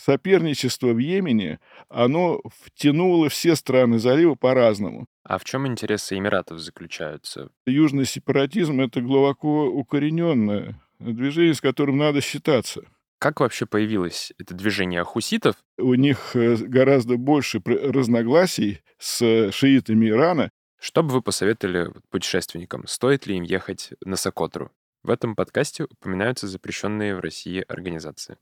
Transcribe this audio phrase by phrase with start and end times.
[0.00, 5.06] соперничество в Йемене, оно втянуло все страны залива по-разному.
[5.24, 7.50] А в чем интересы Эмиратов заключаются?
[7.66, 12.82] Южный сепаратизм— это глубоко укорененное движение, с которым надо считаться.
[13.18, 15.56] Как вообще появилось это движение хуситов?
[15.76, 20.50] У них э, гораздо больше разногласий с шиитами Ирана.
[20.80, 22.86] Что бы вы посоветовали путешественникам?
[22.86, 24.70] Стоит ли им ехать на Сокотру?
[25.02, 28.36] В этом подкасте упоминаются запрещенные в России организации.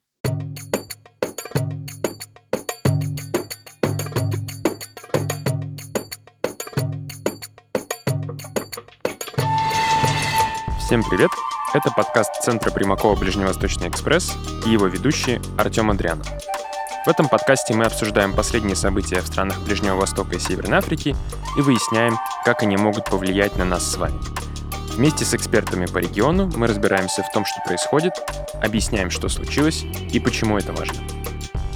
[10.87, 11.33] Всем привет!
[11.75, 16.29] Это подкаст Центра Примакова «Ближневосточный экспресс» и его ведущий Артем Андрианов.
[17.05, 21.17] В этом подкасте мы обсуждаем последние события в странах Ближнего Востока и Северной Африки
[21.59, 24.17] и выясняем, как они могут повлиять на нас с вами.
[24.95, 28.13] Вместе с экспертами по региону мы разбираемся в том, что происходит,
[28.63, 29.83] объясняем, что случилось
[30.13, 31.01] и почему это важно.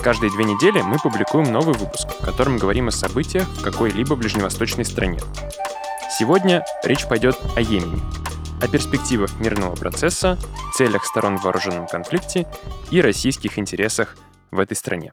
[0.04, 4.84] Каждые две недели мы публикуем новый выпуск, в котором говорим о событиях в какой-либо ближневосточной
[4.84, 5.18] стране.
[6.16, 8.00] Сегодня речь пойдет о Йемене,
[8.62, 10.38] о перспективах мирного процесса,
[10.74, 12.46] целях сторон в вооруженном конфликте
[12.90, 14.16] и российских интересах
[14.50, 15.12] в этой стране.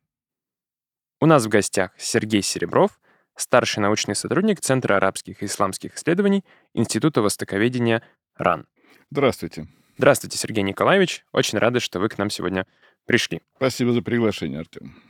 [1.21, 2.99] У нас в гостях Сергей Серебров,
[3.37, 8.03] старший научный сотрудник Центра арабских и исламских исследований Института востоковедения
[8.35, 8.67] РАН.
[9.11, 9.67] Здравствуйте.
[9.97, 11.25] Здравствуйте, Сергей Николаевич.
[11.31, 12.67] Очень рады, что вы к нам сегодня
[13.05, 13.41] пришли.
[13.55, 15.01] Спасибо за приглашение, Артем.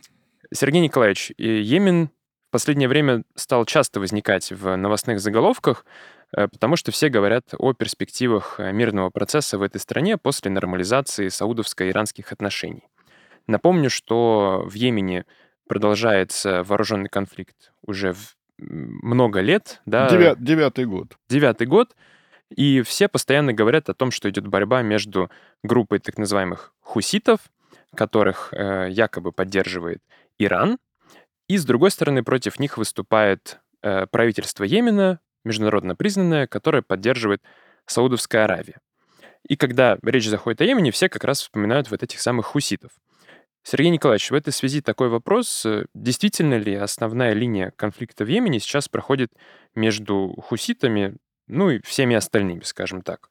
[0.54, 2.10] Сергей Николаевич, Йемен
[2.48, 5.86] в последнее время стал часто возникать в новостных заголовках,
[6.32, 12.32] потому что все говорят о перспективах э, мирного процесса в этой стране после нормализации саудовско-иранских
[12.32, 12.84] отношений.
[13.48, 15.26] Напомню, что в Йемене
[15.68, 18.16] продолжается вооруженный конфликт уже
[18.58, 19.82] много лет.
[19.86, 21.18] Да, Девят, девятый год.
[21.30, 21.96] Девятый год.
[22.50, 25.30] И все постоянно говорят о том, что идет борьба между
[25.64, 27.42] группой так называемых хуситов,
[27.96, 30.02] которых э, якобы поддерживает
[30.40, 30.78] Иран,
[31.48, 37.42] и, с другой стороны, против них выступает э, правительство Йемена, международно признанная, которая поддерживает
[37.86, 38.80] Саудовская Аравия.
[39.48, 42.92] И когда речь заходит о Йемене, все как раз вспоминают вот этих самых хуситов.
[43.64, 45.66] Сергей Николаевич, в этой связи такой вопрос.
[45.94, 49.34] Действительно ли основная линия конфликта в Йемене сейчас проходит
[49.76, 53.30] между хуситами, ну и всеми остальными, скажем так?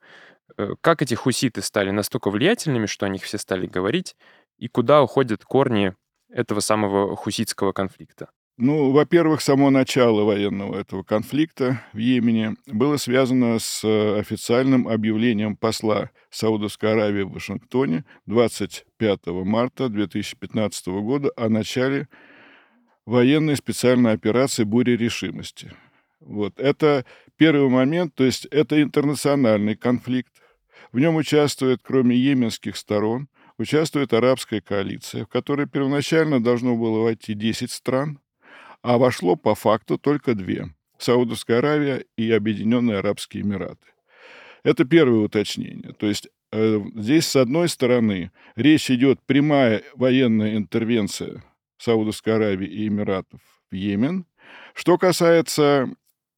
[0.59, 4.17] Э, как эти хуситы стали настолько влиятельными, что о них все стали говорить,
[4.59, 5.95] и куда уходят корни
[6.31, 8.31] этого самого хуситского конфликта?
[8.59, 15.57] Ну, во-первых, само начало военного этого конфликта в Йемене было связано с э, официальным объявлением
[15.57, 22.09] посла Саудовской Аравии в Вашингтоне 25 марта 2015 года о начале
[23.05, 25.75] военной специальной операции «Буря решимости».
[26.21, 26.59] Вот.
[26.59, 27.05] Это
[27.37, 30.33] первый момент, то есть это интернациональный конфликт.
[30.93, 33.29] В нем участвует, кроме йеменских сторон,
[33.59, 38.19] участвует арабская коалиция, в которой первоначально должно было войти 10 стран–
[38.87, 43.85] а вошло по факту только две– Саудовская Аравия и Объединенные Арабские Эмираты.
[44.63, 45.93] Это первое уточнение.
[45.93, 51.43] То есть э, здесь, с одной стороны, речь идет прямая военная интервенция
[51.79, 53.41] Саудовской Аравии и Эмиратов
[53.73, 54.25] в Йемен.
[54.73, 55.89] Что касается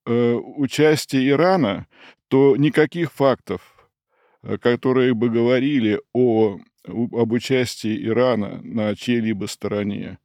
[0.06, 1.86] э, участия Ирана,
[2.28, 3.60] то никаких фактов,
[4.42, 10.18] э, которые бы говорили о, об участии Ирана на чьей-либо стороне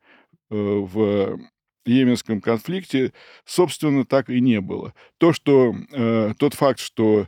[0.50, 1.38] э, в
[1.86, 3.14] Йеменском конфликте,
[3.46, 4.94] собственно, так и не было.
[5.18, 7.28] То, что, э, тот факт, что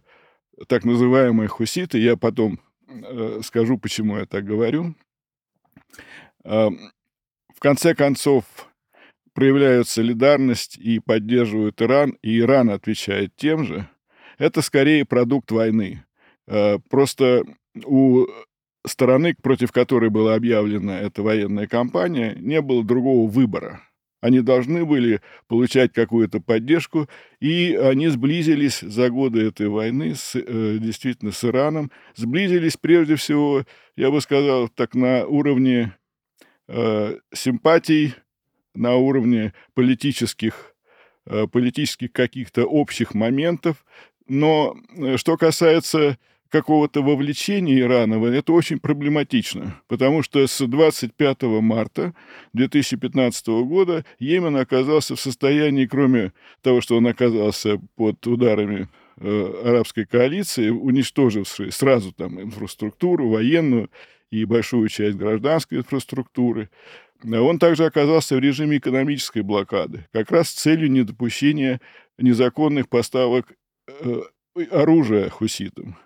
[0.68, 4.96] так называемые хуситы, я потом э, скажу, почему я так говорю,
[6.44, 6.70] э,
[7.54, 8.46] в конце концов
[9.34, 13.90] проявляют солидарность и поддерживают Иран, и Иран отвечает тем же,
[14.38, 16.06] это скорее продукт войны.
[16.48, 17.44] Э, просто
[17.84, 18.26] у
[18.86, 23.82] стороны, против которой была объявлена эта военная кампания, не было другого выбора–
[24.26, 27.08] они должны были получать какую-то поддержку,
[27.40, 33.66] и они сблизились за годы этой войны с, э, действительно с Ираном, сблизились прежде всего,
[33.96, 35.96] я бы сказал, так на уровне
[36.68, 38.16] э, симпатий,
[38.74, 40.74] на уровне политических,
[41.28, 43.86] э, политических каких-то общих моментов,
[44.28, 46.18] но э, что касается
[46.56, 52.14] какого-то вовлечения Ирана, это очень проблематично, потому что с 25 марта
[52.54, 56.32] 2015 года Йемен оказался в состоянии, кроме
[56.62, 58.88] того, что он оказался под ударами
[59.18, 63.92] э, арабской коалиции, уничтожившей сразу там инфраструктуру военную
[64.32, 66.70] и большую часть гражданской инфраструктуры,
[67.22, 71.82] он также оказался в режиме экономической блокады, как раз с целью недопущения
[72.18, 73.46] незаконных поставок
[73.90, 74.22] э,
[74.72, 75.98] оружия хуситам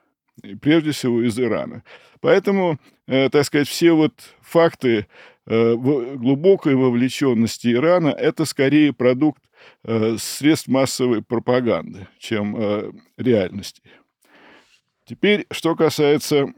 [0.62, 1.84] прежде всего из Ирана.
[2.22, 5.08] Поэтому, э, так сказать, все вот факты
[5.46, 9.44] э, глубокой вовлеченности Ирана это скорее продукт
[9.84, 13.82] э, средств массовой пропаганды, чем реальности.
[15.06, 16.54] Теперь, что касается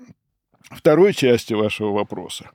[0.70, 2.52] второй части вашего вопроса.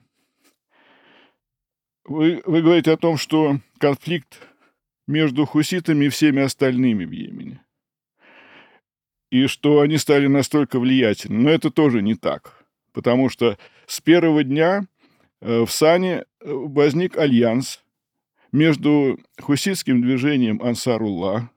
[2.05, 4.41] Вы, вы говорите о том, что конфликт
[5.07, 7.63] между хуситами и всеми остальными в Йемене.
[9.29, 11.39] И что они стали настолько влиятельны.
[11.39, 12.65] Но это тоже не так.
[12.93, 14.87] Потому что с первого дня
[15.41, 17.83] э, в Сане э, возник альянс
[18.51, 21.49] между хуситским движением Ансарулла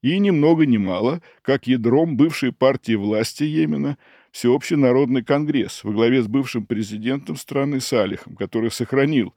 [0.00, 3.98] и ни много ни мало, как ядром бывшей партии власти Йемена
[4.30, 9.34] Всеобщий народный конгресс во главе с бывшим президентом страны Салихом, который сохранил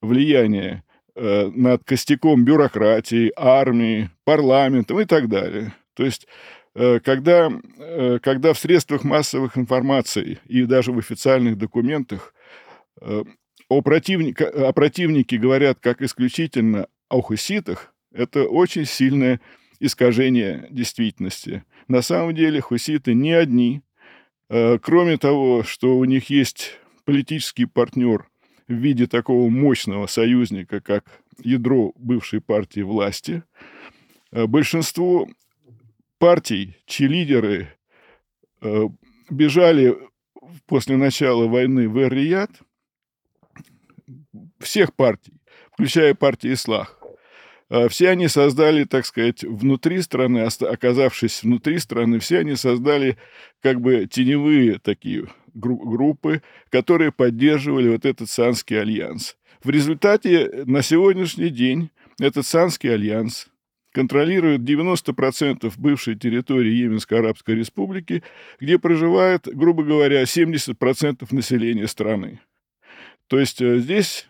[0.00, 0.82] влияние
[1.14, 5.74] э, над костяком бюрократии, армии, парламентом и так далее.
[5.94, 6.26] То есть
[6.74, 12.34] когда, э, когда в средствах массовых информации и даже в официальных документах
[13.00, 13.24] э,
[13.68, 19.40] о, противник, о противнике говорят как исключительно о хуситах, это очень сильное
[19.80, 21.64] искажение действительности.
[21.88, 23.82] На самом деле хуситы не одни.
[24.48, 28.28] Э, кроме того, что у них есть политический партнер
[28.68, 31.04] в виде такого мощного союзника, как
[31.42, 33.42] ядро бывшей партии власти,
[34.30, 35.28] э, большинство
[36.22, 37.72] партий, чьи лидеры
[38.60, 38.84] э,
[39.28, 39.98] бежали
[40.66, 42.48] после начала войны в Эр-Рияд,
[44.60, 45.40] всех партий,
[45.72, 46.96] включая партию Ислах,
[47.70, 53.18] э, все они создали, так сказать, внутри страны, оказавшись внутри страны, все они создали
[53.60, 56.40] как бы теневые такие группы,
[56.70, 59.36] которые поддерживали вот этот Санский альянс.
[59.64, 61.90] В результате на сегодняшний день
[62.20, 63.48] этот Санский альянс
[63.92, 68.22] контролирует 90% бывшей территории Йеменской Арабской Республики,
[68.60, 72.40] где проживает, грубо говоря, 70% населения страны.
[73.28, 74.28] То есть э, здесь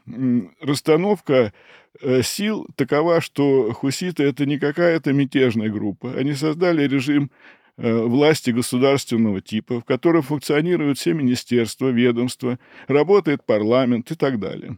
[0.61, 1.53] расстановка
[2.01, 6.13] э, сил такова, что хуситы– это не какая-то мятежная группа.
[6.15, 7.31] Они создали режим
[7.79, 14.77] Э, власти государственного типа, в котором функционируют все министерства, ведомства, работает парламент и так далее.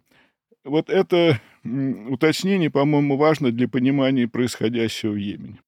[0.64, 5.60] Вот это уточнение, по-моему, важно для понимания происходящего в Йемене.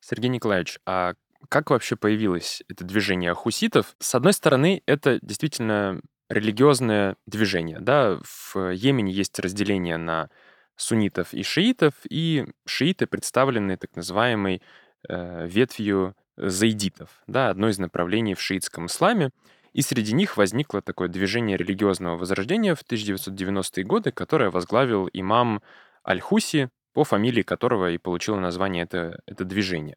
[0.00, 1.14] Сергей Николаевич, а
[1.48, 3.94] как вообще появилось это движение хуситов?
[3.98, 7.78] С одной стороны, это действительно религиозное движение.
[7.80, 8.18] Да?
[8.22, 10.30] В Йемене есть разделение на
[10.76, 14.62] суннитов и шиитов, и шииты представлены так называемой
[15.08, 19.30] э, ветвью заидитов, да, одно из направлений в шиитском исламе.
[19.72, 25.62] И среди них возникло такое движение религиозного возрождения в 1990-е годы, которое возглавил имам
[26.06, 29.96] Аль-Хуси, по фамилии которого и получило название это, это движение.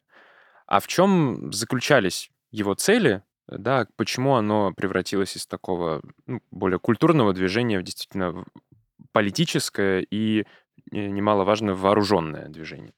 [0.66, 7.32] А в чем заключались его цели, да, почему оно превратилось из такого ну, более культурного
[7.32, 8.44] движения в действительно
[9.12, 10.44] политическое и, э,
[10.90, 12.92] немаловажно, вооруженное движение?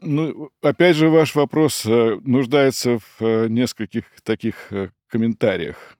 [0.00, 4.72] Ну, опять же, ваш вопрос э, нуждается в э, нескольких таких
[5.08, 5.96] комментариях.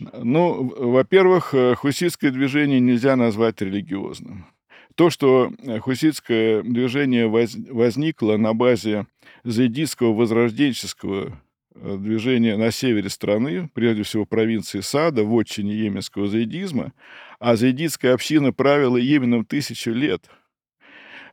[0.00, 4.46] Ну, во-первых, хуситское движение нельзя назвать религиозным.
[4.94, 9.06] То, что хуситское движение возникло на базе
[9.44, 11.40] заидитского возрожденческого
[11.74, 16.92] движения на севере страны, прежде всего провинции Сада, в отчине йеменского заидизма,
[17.38, 20.39] а заидитская община правила Йеменом тысячу лет– Э,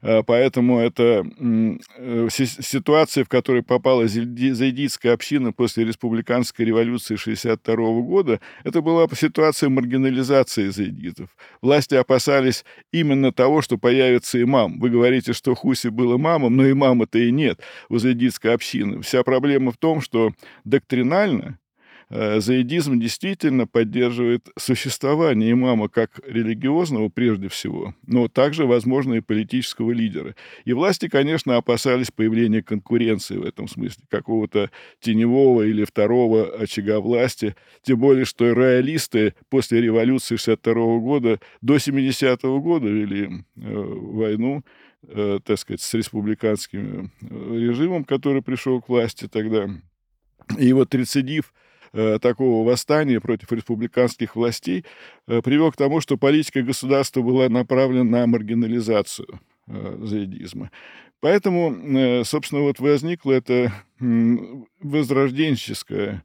[0.02, 8.81] поэтому это э, ситуация, в которой попала заидитская община после республиканской революции 1962 года, это
[8.81, 11.30] была ситуация маргинализации заидитов.
[11.62, 14.80] Власти опасались именно того, что появится имам.
[14.80, 19.02] Вы говорите, что Хуси был имамом, но имама-то и нет у заидитской общины.
[19.02, 20.31] Вся проблема в том, что
[20.64, 21.67] доктринально Э,
[22.09, 30.35] заидизм действительно поддерживает существование имама как религиозного прежде всего, но также, возможно, и политического лидера.
[30.64, 34.71] И власти, конечно, опасались появления конкуренции в этом смысле, какого-то
[35.02, 42.61] теневого или второго очага власти, тем более, что роялисты после революции 62 года до 70-го
[42.61, 44.64] года вели э, войну,
[45.04, 49.68] э, так сказать, с республиканским режимом, который пришел к власти тогда.
[50.57, 54.86] И вот рецидив– Э, такого восстания против республиканских властей
[55.28, 60.70] э, привел к тому, что политика государства была направлена на маргинализацию э, заидизма.
[61.20, 66.24] Поэтому, собственно, вот возникло это возрожденческое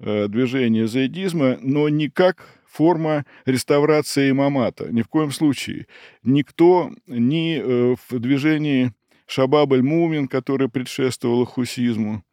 [0.00, 4.88] движение заидизма, но не как форма реставрации имамата.
[4.90, 5.86] Ни в коем случае.
[6.24, 8.90] Никто ни в движении
[9.26, 12.24] Шабаб аль-Мумин, которое предшествовало хусизму,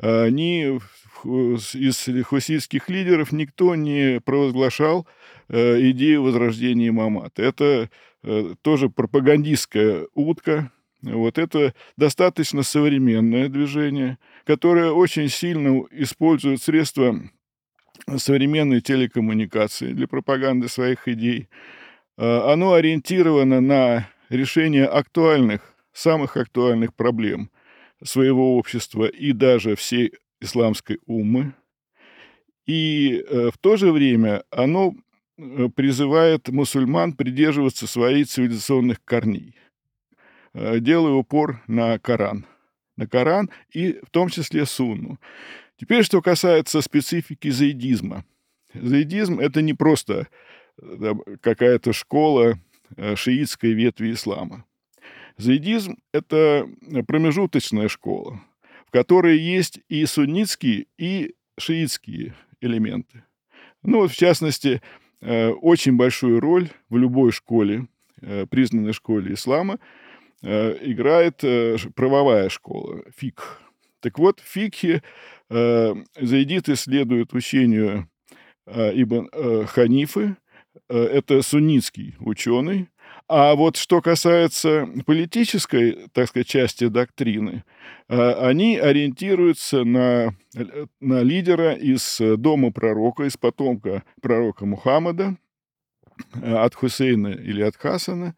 [0.00, 0.80] они
[1.74, 5.06] из хуситских лидеров никто не провозглашал
[5.48, 7.38] идею возрождения имамат.
[7.38, 7.90] Это
[8.62, 17.18] тоже пропагандистская утка, вот это достаточно современное движение, которое очень сильно использует средства
[18.16, 21.48] современной телекоммуникации для пропаганды своих идей.
[22.16, 27.50] А, оно ориентировано на решение актуальных, самых актуальных проблем
[28.02, 31.54] своего общества и даже всей исламской уммы.
[32.66, 34.94] И э, в то же время оно
[35.38, 39.56] э, призывает мусульман придерживаться своих цивилизационных корней–
[40.52, 42.46] Э, делаю упор на Коран.
[42.96, 45.18] На Коран и в том числе Сунну.
[45.76, 48.24] Теперь, что касается специфики заидизма.
[48.74, 50.28] Заидизм— это не просто
[51.40, 52.58] какая-то школа
[53.14, 54.64] шиитской ветви ислама.
[55.40, 56.68] Заидизм— это
[57.06, 58.40] промежуточная школа,
[58.86, 63.24] в которой есть и суннитские, и шиитские элементы.
[63.82, 64.82] Ну вот, в частности,
[65.20, 67.86] э, очень большую роль в любой школе,
[68.50, 69.78] признанной школе ислама,
[70.42, 73.60] Э, играет э, правовая школа, ФИК.
[74.00, 75.00] Так вот, э,
[76.18, 78.08] заидиты следуют учению
[78.66, 79.28] Ибн
[79.66, 80.36] Ханифы,
[80.88, 82.88] это суннитский ученый,
[83.30, 87.62] а вот что касается политической, так сказать, части доктрины,
[88.08, 90.34] они ориентируются на,
[91.00, 95.36] на лидера из дома пророка, из потомка пророка Мухаммада,
[96.42, 98.34] от Хусейна или от Хасана,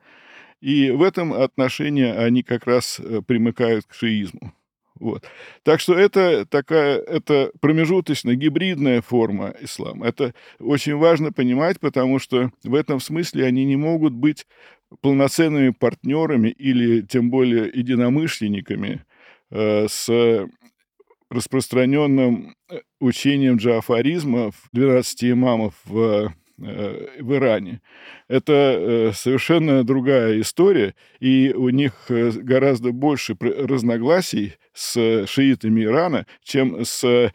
[0.60, 4.52] и в этом отношении они как раз э, примыкают к шиизму.
[5.00, 5.24] Вот.
[5.64, 10.06] Так что это такая, это промежуточная, гибридная форма ислама.
[10.06, 14.46] Это очень важно понимать, потому что в этом смысле они не могут быть
[15.00, 19.04] полноценными партнерами или тем более единомышленниками
[19.50, 20.48] э, с
[21.30, 26.32] распространенным э, учением джафаризма, 12 имамов в
[26.64, 27.80] Э, в Иране.
[28.28, 37.32] Это совершенно другая история, и у них гораздо больше разногласий с шиитами Ирана, чем с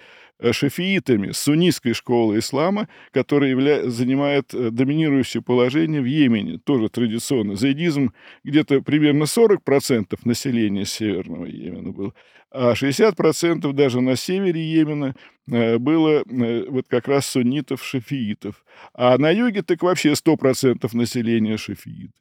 [0.52, 3.90] шафиитами, суннитской школы ислама, которая явля...
[3.90, 7.56] занимает доминирующее положение в Йемене, тоже традиционно.
[7.56, 8.14] Заидизм
[8.44, 12.14] где-то примерно 40% населения Северного Йемена был,
[12.52, 15.16] а 60% даже на севере Йемена
[15.52, 18.64] э, было э, вот как раз суннитов-шафиитов.
[18.94, 22.14] А на юге так вообще 100% населения шафииты.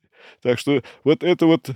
[0.42, 1.70] Так что вот это вот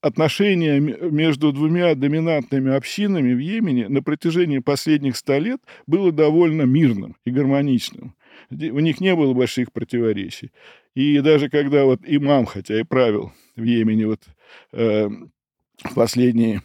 [0.00, 7.16] отношение между двумя доминантными общинами в Йемене на протяжении последних ста лет было довольно мирным
[7.24, 8.14] и гармоничным.
[8.50, 10.52] У них не было больших противоречий.
[10.94, 14.20] И даже когда вот имам, хотя и правил в Йемене вот,
[14.72, 15.08] э,
[15.94, 16.62] последние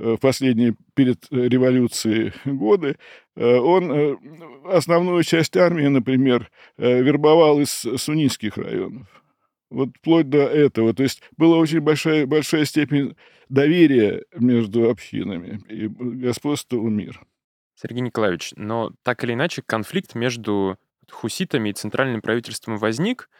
[0.00, 2.96] Э, в последние перед революцией годы,
[3.36, 4.16] э, он э,
[4.64, 9.06] основную часть армии, например, вербовал из суннитских районов.
[9.70, 10.92] Вот вплоть до этого.
[10.92, 13.16] То есть была очень большая, большая степень
[13.48, 17.20] доверия между общинами, и господствовал мир.
[17.74, 20.76] Сергей Николаевич, но так или иначе конфликт между
[21.10, 23.30] хуситами и центральным правительством возник,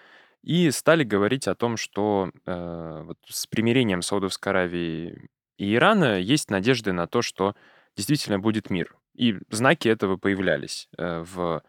[0.43, 6.51] и стали говорить о том, что э, вот с примирением Саудовской Аравии и Ирана есть
[6.51, 7.55] надежды на то, что
[7.97, 8.97] действительно будет мир.
[9.15, 10.89] И знаки этого появлялись.
[10.97, 11.63] Э, в,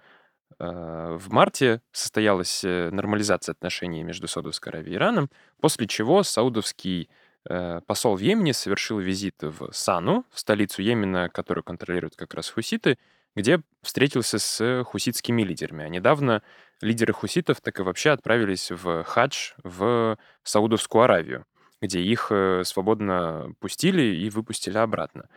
[0.68, 7.10] в марте состоялась э, нормализация отношений между Саудовской Аравией и Ираном, после чего саудовский
[7.88, 13.00] посол в Йемене совершил визит в Сану, в столицу Йемена, которую контролируют как раз хуситы,
[13.36, 15.84] где встретился с хуситскими лидерами.
[15.84, 16.44] А недавно
[16.82, 21.48] лидеры хуситов так и вообще отправились в хадж в Саудовскую Аравию
[21.82, 25.28] где их э, свободно пустили и выпустили обратно.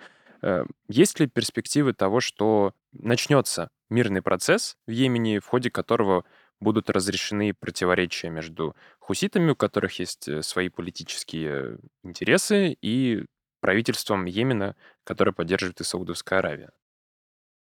[0.43, 6.25] Э, есть ли перспективы того, что начнется мирный процесс в Йемене, в ходе которого
[6.61, 13.25] будут разрешены противоречия между хуситами, у которых есть э, свои политические интересы, и
[13.61, 16.71] правительством Йемена, которое поддерживает и Саудовская Аравия?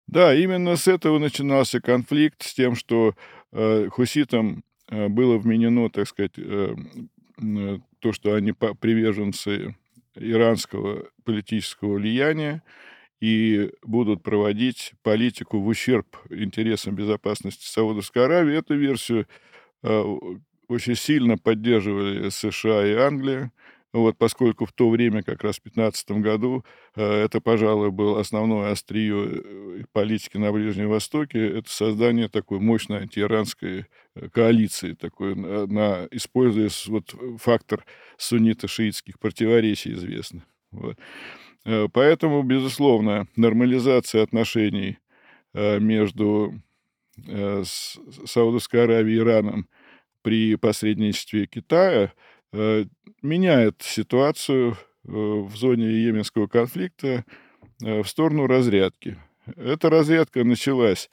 [0.06, 3.14] Да, именно с этого начинался конфликт, с тем, что
[3.52, 6.75] э, хуситам э, было вменено, так сказать, э,
[7.42, 9.75] Э, то, что они приверженцы
[10.14, 12.62] иранского политического влияния
[13.20, 18.56] и будут проводить политику в ущерб интересам безопасности Саудовской Аравии.
[18.58, 19.26] Эту версию
[19.82, 20.04] э,
[20.68, 23.52] очень сильно поддерживали США и Англия.
[23.96, 26.64] Вот, поскольку в то время, как раз в 2015 году,
[26.96, 33.02] э, это, пожалуй, было основное острие э, политики на Ближнем Востоке, это создание такой мощной
[33.02, 37.87] антииранской э, коалиции, такой, на, используя вот фактор
[38.18, 40.42] суннито-шиитских противоречий известных.
[40.73, 40.99] Вот.
[41.66, 44.99] Э, поэтому, безусловно, нормализация отношений
[45.52, 46.54] э, между
[47.26, 47.64] э,
[48.25, 49.68] Саудовской Аравией и Ираном
[50.23, 52.12] при посредничестве Китая
[53.23, 57.25] меняет ситуацию в зоне Йеменского конфликта
[57.80, 59.18] в сторону разрядки.
[59.56, 61.11] Эта разрядка началась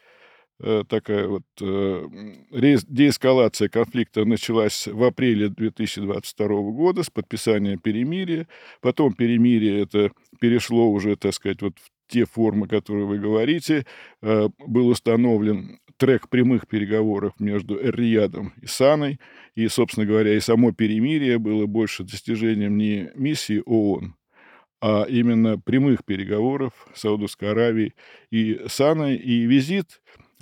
[0.88, 2.08] такая вот э,
[2.52, 8.48] деэскалация конфликта началась в апреле 2022 года с подписания перемирия.
[8.82, 13.86] Потом перемирие это перешло уже, так сказать, вот в те формы, которые вы говорите.
[14.22, 19.20] Э, был установлен трек прямых переговоров между Эр-Риядом и Саной.
[19.56, 24.16] И, собственно говоря, и само перемирие было больше достижением не миссии ООН,
[24.82, 27.94] а именно прямых переговоров Саудовской Аравии
[28.32, 29.16] и Саной.
[29.16, 30.02] И визит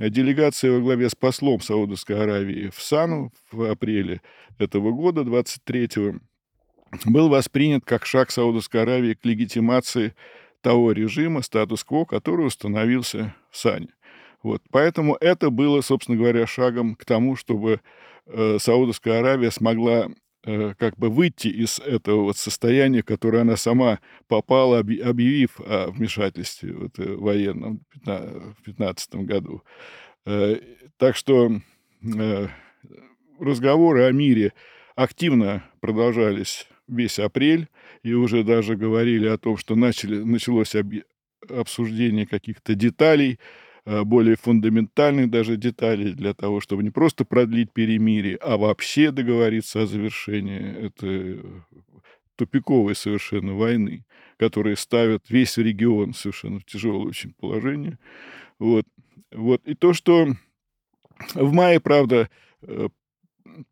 [0.10, 4.22] Делегация во главе с послом Саудовской Аравии в Сану в апреле
[4.58, 6.20] этого года, 23-го,
[7.06, 10.16] был воспринят как шаг Саудовской Аравии к легитимации
[10.62, 13.90] того режима, статус-кво, который установился в Сане.
[14.44, 14.62] Вот.
[14.72, 17.82] Поэтому это было, собственно говоря, шагом к тому, чтобы
[18.26, 20.10] э, Саудовская Аравия смогла
[20.44, 26.98] как бы выйти из этого вот состояния, которое она сама попала, объявив о вмешательстве вот,
[26.98, 29.62] э, военном в 2015 году.
[30.26, 30.58] Э,
[30.98, 32.48] так что э,
[33.40, 34.54] разговоры о мире
[34.96, 37.68] активно продолжались весь апрель,
[38.04, 40.76] и уже даже говорили о том, что начали, началось
[41.50, 48.38] обсуждение каких-то деталей, э, более фундаментальных даже деталей для того, чтобы не просто продлить перемирие,
[48.38, 51.42] а вообще договориться о завершении этой
[52.36, 54.04] тупиковой совершенно войны,
[54.38, 58.00] которая ставит весь регион совершенно в тяжелое очень положение.
[58.60, 58.86] Вот.
[59.32, 59.62] Вот.
[59.66, 60.28] И то, что
[61.34, 62.30] в мае, правда,
[62.64, 62.90] э,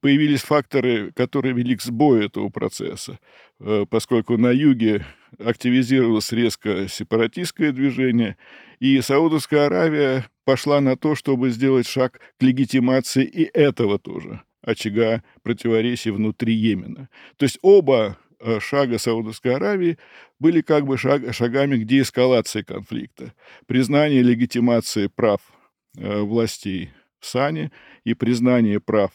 [0.02, 3.20] появились факторы, которые вели к сбою этого процесса,
[3.60, 5.06] э, поскольку на юге
[5.38, 8.38] активизировалось резко сепаратистское движение,
[8.80, 15.24] и Саудовская Аравия пошла на то, чтобы сделать шаг к легитимации и этого тоже очага
[15.44, 17.10] противоречий внутри Йемена.
[17.38, 19.98] То есть оба э, шага Саудовской Аравии
[20.40, 23.34] были как бы шаг, шагами к деэскалации конфликта,
[23.68, 25.42] признание легитимации прав
[25.98, 27.72] э, властей в Сане
[28.04, 29.12] и признание прав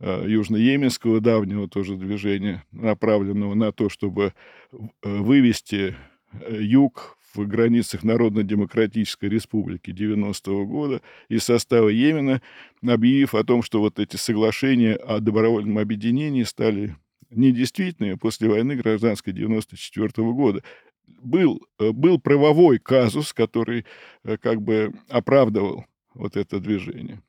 [0.00, 4.32] южно-йеменского давнего тоже движения, направленного на то, чтобы
[4.72, 5.96] э, вывести
[6.32, 12.40] э, юг в границах Народно-демократической республики 90-го года из состава Йемена,
[12.86, 16.96] объявив о том, что вот эти соглашения о добровольном объединении стали
[17.30, 20.62] недействительными после войны гражданской 94 -го года.
[21.06, 23.84] Был, э, был правовой казус, который
[24.24, 27.22] э, как бы оправдывал вот это движение.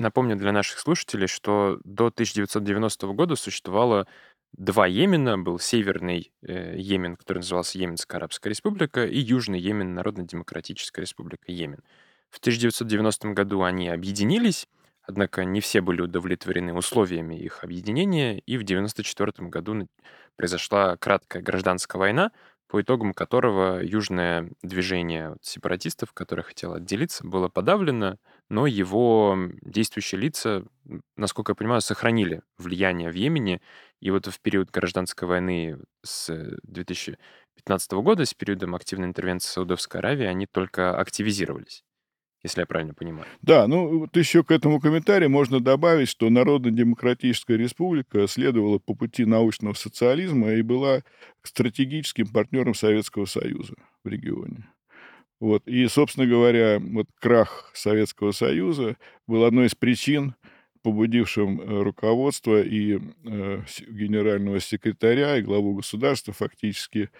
[0.00, 4.06] Напомню для наших слушателей, что до 1990 года существовало
[4.54, 5.36] два Йемена.
[5.36, 11.80] Был северный э, Йемен, который назывался Йеменская Арабская Республика, и южный Йемен, Народно-демократическая Республика Йемен.
[12.30, 14.66] В 1990 году они объединились,
[15.02, 19.88] Однако не все были удовлетворены условиями их объединения, и в 1994 году
[20.36, 22.30] произошла краткая гражданская война,
[22.70, 28.16] по итогам которого южное движение сепаратистов, которое хотело отделиться, было подавлено,
[28.48, 30.64] но его действующие лица,
[31.16, 33.60] насколько я понимаю, сохранили влияние в Йемене,
[34.00, 36.28] и вот в период гражданской войны с
[36.62, 41.82] 2015 года, с периодом активной интервенции Саудовской Аравии, они только активизировались
[42.42, 43.26] если я правильно понимаю.
[43.42, 49.24] Да, ну вот еще к этому комментарию можно добавить, что Народно-демократическая республика следовала по пути
[49.24, 51.02] научного социализма и была
[51.42, 53.74] стратегическим партнером Советского Союза
[54.04, 54.68] в регионе.
[55.40, 55.66] Вот.
[55.66, 60.34] И, собственно говоря, вот крах Советского Союза был одной из причин,
[60.82, 67.10] побудившим э, руководство и э, генерального секретаря и главу государства фактически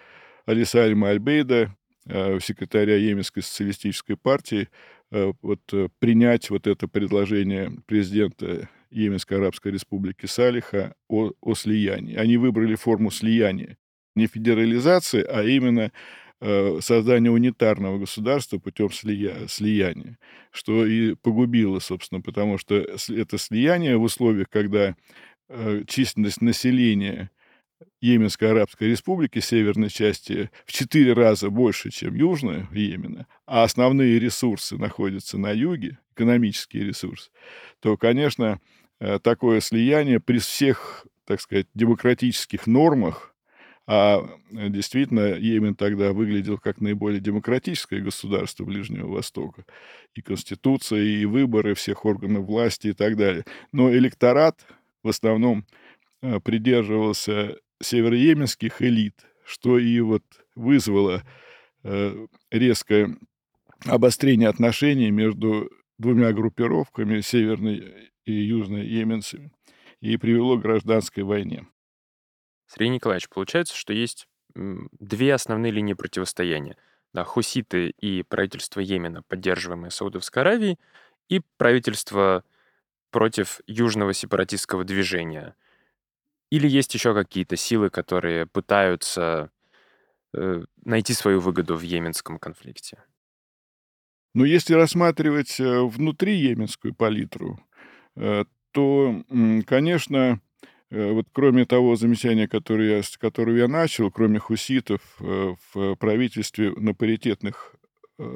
[0.45, 4.69] Алиса Аль-Мальбейда, э, секретаря Йеменской социалистической партии,
[5.11, 12.15] вот, э, принять вот это предложение президента Йеменской Арабской Республики Салиха о, о слиянии.
[12.15, 13.77] Они выбрали форму слияния.
[14.15, 15.91] Не федерализации, а именно
[16.41, 20.17] э, создание унитарного государства путем слия, слияния,
[20.51, 24.95] что и погубило, собственно, потому что это слияние в условиях, когда
[25.47, 27.31] э, численность населения
[28.01, 34.77] Йеменской Арабской Республики, северной части, в четыре раза больше, чем южная Йемена, а основные ресурсы
[34.77, 37.31] находятся на юге, экономические ресурсы,
[37.79, 38.59] то, конечно,
[38.99, 43.31] э, такое слияние при всех, так сказать, демократических нормах,
[43.87, 49.65] а э, действительно Йемен тогда выглядел как наиболее демократическое государство Ближнего Востока.
[50.13, 53.43] И конституция, и выборы всех органов власти и так далее.
[53.71, 54.65] Но электорат
[55.03, 55.65] в основном
[56.21, 59.15] э, придерживался североеменских элит,
[59.45, 60.23] что и вот
[60.55, 61.23] вызвало
[62.51, 63.17] резкое
[63.85, 69.51] обострение отношений между двумя группировками, северной и южной йеменцами,
[69.99, 71.67] и привело к гражданской войне.
[72.67, 76.77] Сергей Николаевич, получается, что есть две основные линии противостояния.
[77.13, 80.79] Да, хуситы и правительство Йемена, поддерживаемые Саудовской Аравией,
[81.27, 82.43] и правительство
[83.09, 85.55] против южного сепаратистского движения.
[86.51, 89.51] Или есть еще какие-то силы, которые пытаются
[90.33, 93.03] э, найти свою выгоду в йеменском конфликте?
[94.33, 97.59] Но если рассматривать э, внутри йеменскую палитру,
[98.15, 99.23] э, то,
[99.65, 100.39] конечно,
[100.89, 106.93] э, вот кроме того замечания, которое я, которое я начал, кроме хуситов в правительстве на
[106.93, 107.75] паритетных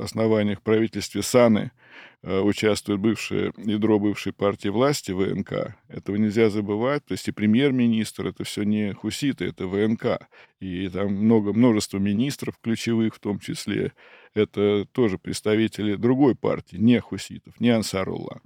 [0.03, 1.71] основаниях правительстве Саны
[2.23, 5.75] участвует бывшее ядро бывшей партии власти ВНК.
[5.87, 7.05] Этого нельзя забывать.
[7.05, 10.27] То есть и премьер-министр это все не хуситы, это ВНК.
[10.59, 13.93] И там много, множество министров ключевых в том числе
[14.33, 18.41] это тоже представители другой партии, не хуситов, не Ансарулла.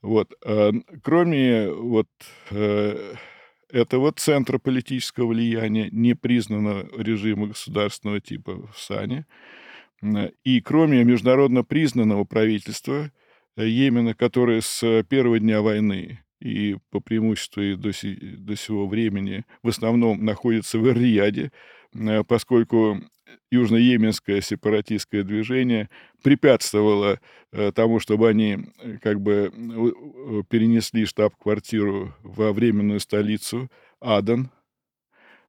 [0.00, 0.32] Вот.
[0.44, 0.72] А,
[1.02, 2.08] кроме вот
[2.50, 3.14] э,
[3.70, 9.26] этого центра политического влияния, не признанного режима государственного типа в Сане,
[10.44, 13.10] и кроме международно признанного правительства
[13.56, 19.44] Йемена, которое с первого дня войны и по преимуществу и до, си, до сего времени
[19.62, 21.52] в основном находится в Эр-Рияде,
[21.94, 23.00] э, поскольку
[23.50, 25.88] южно-йеменское сепаратистское движение
[26.22, 27.20] препятствовало
[27.52, 34.50] э, тому, чтобы они э, как бы э, перенесли штаб-квартиру во временную столицу Адан.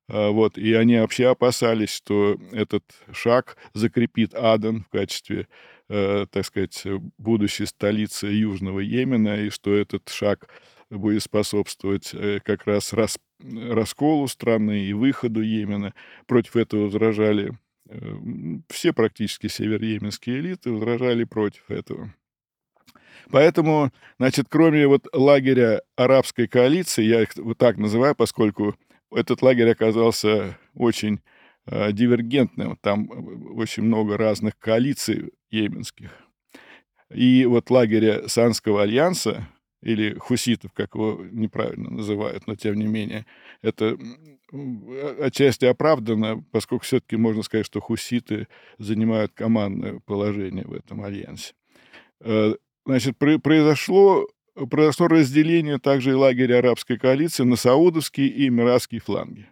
[0.08, 5.48] А, вот, и они вообще опасались, что этот шаг закрепит Адан в качестве,
[5.90, 6.84] э, так сказать,
[7.18, 10.48] будущей столицы Южного Йемена, и что этот шаг
[10.90, 15.94] будет способствовать э, как раз рас, расколу страны и выходу Йемена.
[16.28, 17.58] Против этого возражали
[17.90, 17.98] Э,
[18.70, 22.14] все практически северо-йеменские элиты возражали против этого.
[23.30, 28.76] Поэтому, значит, кроме вот лагеря арабской коалиции, я их вот так называю, поскольку
[29.16, 31.22] этот лагерь оказался очень
[31.66, 33.10] э, дивергентным, там
[33.56, 36.12] очень много разных коалиций йеменских.
[37.14, 39.48] И вот лагеря Санского альянса,
[39.84, 43.26] или хуситов, как его неправильно называют, но тем не менее,
[43.62, 43.98] это
[45.20, 48.48] отчасти оправдано, поскольку все-таки можно сказать, что хуситы
[48.78, 51.54] занимают командное положение в этом альянсе.
[52.22, 54.28] Э, значит, произошло,
[54.70, 59.48] произошло разделение также и лагеря арабской коалиции на саудовские и эмиратские фланги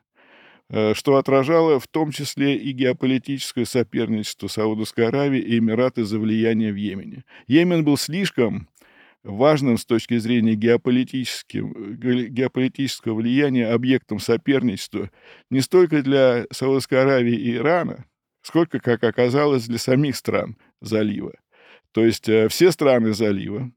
[0.70, 6.72] э, что отражало в том числе и геополитическое соперничество Саудовской Аравии и Эмираты за влияние
[6.72, 7.24] в Йемене.
[7.48, 8.68] Йемен был слишком
[9.24, 15.12] важным с точки зрения геополитического влияния объектом соперничества
[15.50, 18.06] не столько для Саудовской Аравии и Ирана,
[18.42, 21.34] сколько, как оказалось, для самих стран залива.
[21.92, 23.72] То есть э, все страны залива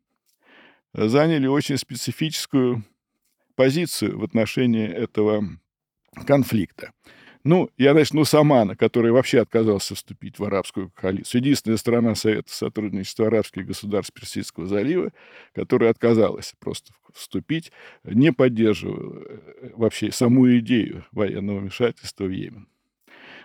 [0.95, 2.85] заняли очень специфическую
[3.57, 5.45] позицию в отношении этого
[6.27, 6.93] конфликта.
[7.47, 11.43] Ну, я начну с Омана, который вообще отказался вступить в арабскую коалицию.
[11.43, 15.13] Единственная страна Совета сотрудничества арабских государств Персидского залива,
[15.53, 17.71] которая отказалась просто вступить,
[18.03, 22.67] не поддерживая э, вообще саму идею военного вмешательства в Йемен.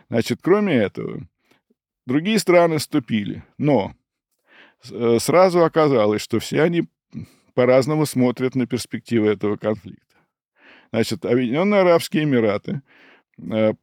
[0.10, 1.28] Значит, кроме этого,
[2.06, 3.94] другие страны вступили, но
[4.90, 6.88] э, сразу оказалось, что все они
[7.54, 10.16] по-разному смотрят на перспективы этого конфликта.
[10.92, 12.82] Значит, Объединенные Арабские Эмираты
[13.38, 13.74] э,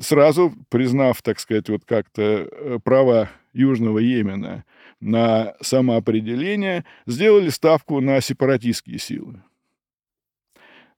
[0.00, 4.64] сразу признав, так сказать, вот как-то э, права Южного Йемена
[5.00, 9.42] на самоопределение, сделали ставку на сепаратистские силы.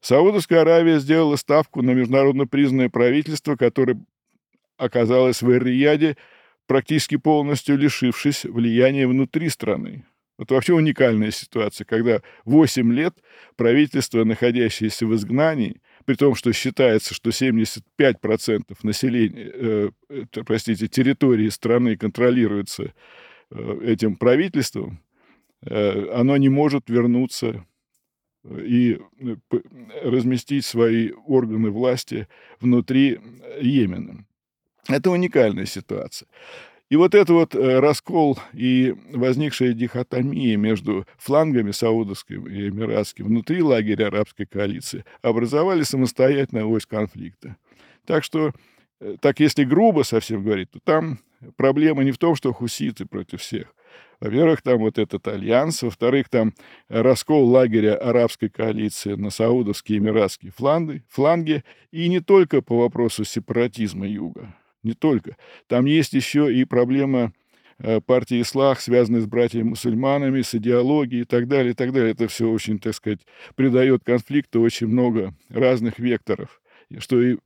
[0.01, 4.03] Саудовская Аравия сделала ставку на международно признанное правительство, которое
[4.79, 6.17] оказалось в эр
[6.67, 10.05] практически полностью лишившись влияния внутри страны.
[10.41, 13.15] Это вообще уникальная ситуация, когда 8 лет
[13.57, 17.83] правительство, находящееся в изгнании, при том, что считается, что 75%
[18.83, 22.95] населения, э, э, простите, территории страны контролируется
[23.51, 25.03] э, этим правительством,
[25.61, 27.67] э, оно не может вернуться
[28.49, 29.37] и э,
[30.03, 32.29] разместить свои органы власти
[32.61, 33.21] внутри
[33.61, 34.25] Йемена.
[34.89, 36.27] Это уникальная ситуация.
[36.91, 43.63] И вот этот вот э, раскол и возникшая дихотомия между флангами саудовским и эмиратским внутри
[43.63, 47.57] лагеря арабской коалиции образовали самостоятельную ось конфликта.
[48.07, 48.53] Так что,
[49.01, 51.21] э, так если грубо совсем говорить, то там
[51.57, 53.73] проблема не в том, что хуситы против всех.
[54.19, 56.55] Во-первых, там вот этот альянс, во-вторых, там
[56.89, 63.25] раскол лагеря арабской коалиции на саудовские и эмиратские фланги, фланги, и не только по вопросу
[63.25, 65.37] сепаратизма юга, не только.
[65.67, 67.33] Там есть еще и проблема
[67.79, 72.13] э, партии Ислах, связанной с братьями-мусульманами, с идеологией и так далее, и так далее.
[72.13, 73.21] Это все очень, так сказать,
[73.55, 76.61] придает конфликту очень много разных векторов,
[76.99, 77.39] что и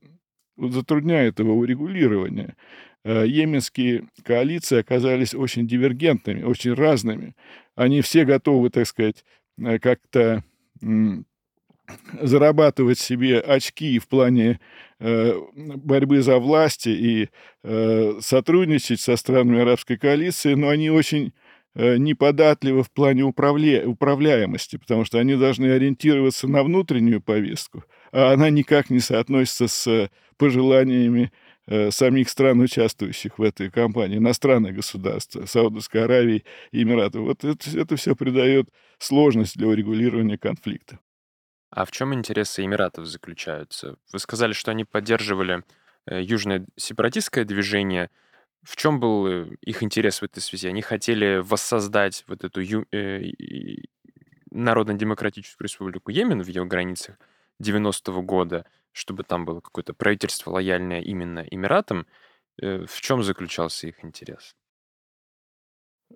[0.57, 2.57] затрудняет его урегулирование.
[3.05, 7.35] Э, йеменские коалиции оказались очень дивергентными, очень разными.
[7.75, 9.25] Они все готовы, так сказать,
[9.59, 10.43] э, как-то
[12.21, 14.61] зарабатывать себе очки в плане
[15.01, 17.29] борьбы за власть и
[18.21, 21.33] сотрудничать со странами арабской коалиции, но они очень
[21.75, 23.87] неподатливы в плане управля...
[23.87, 30.11] управляемости, потому что они должны ориентироваться на внутреннюю повестку, а она никак не соотносится с
[30.37, 31.33] пожеланиями
[31.67, 37.23] Э, самих стран, участвующих в этой кампании, иностранных государств, Саудовской Аравии и Эмиратов.
[37.23, 40.99] Вот это, это все придает сложность для урегулирования конфликта.
[41.75, 43.97] А в чем интересы Эмиратов заключаются?
[44.13, 45.65] Вы сказали, что они поддерживали
[46.07, 48.11] э, южное сепаратистское движение.
[48.63, 50.69] В чем был э, их интерес в этой связи?
[50.69, 52.87] Они хотели воссоздать вот эту ю...
[52.93, 53.23] э,
[54.53, 57.17] Народно-демократическую республику Йемен в ее границах
[57.61, 62.07] 90-го года, чтобы там было какое-то правительство лояльное именно Эмиратам.
[62.57, 64.55] В чем заключался их интерес?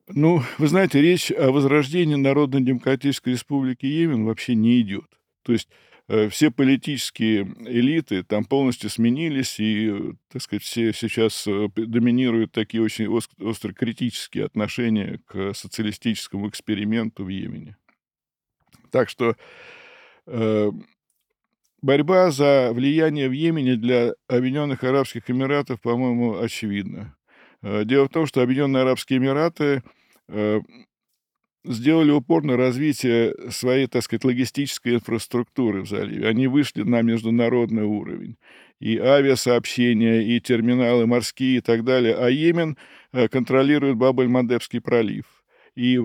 [0.07, 5.18] Ну, вы знаете, речь о возрождении Народно-демократической республики Йемен вообще не идет.
[5.49, 5.71] То есть
[6.09, 12.83] э, все политические элиты там полностью сменились, и, так сказать, все сейчас э, доминируют такие
[12.83, 17.79] очень остро критические отношения к социалистическому эксперименту в Йемене.
[18.91, 19.37] Так что
[21.81, 27.17] Борьба за влияние в Йемене для Объединенных Арабских Эмиратов, по-моему, очевидна.
[27.63, 29.83] Э, дело в том, что Объединенные Арабские Эмираты
[30.29, 30.61] э,
[31.69, 36.27] сделали упор на развитие своей, так сказать, логистической инфраструктуры в заливе.
[36.27, 38.37] Они вышли на международный уровень.
[38.81, 42.15] И авиасообщения, и терминалы морские и так далее.
[42.15, 42.77] А Йемен
[43.13, 45.25] э, контролирует Баб-эль-Мандебский пролив.
[45.75, 45.99] И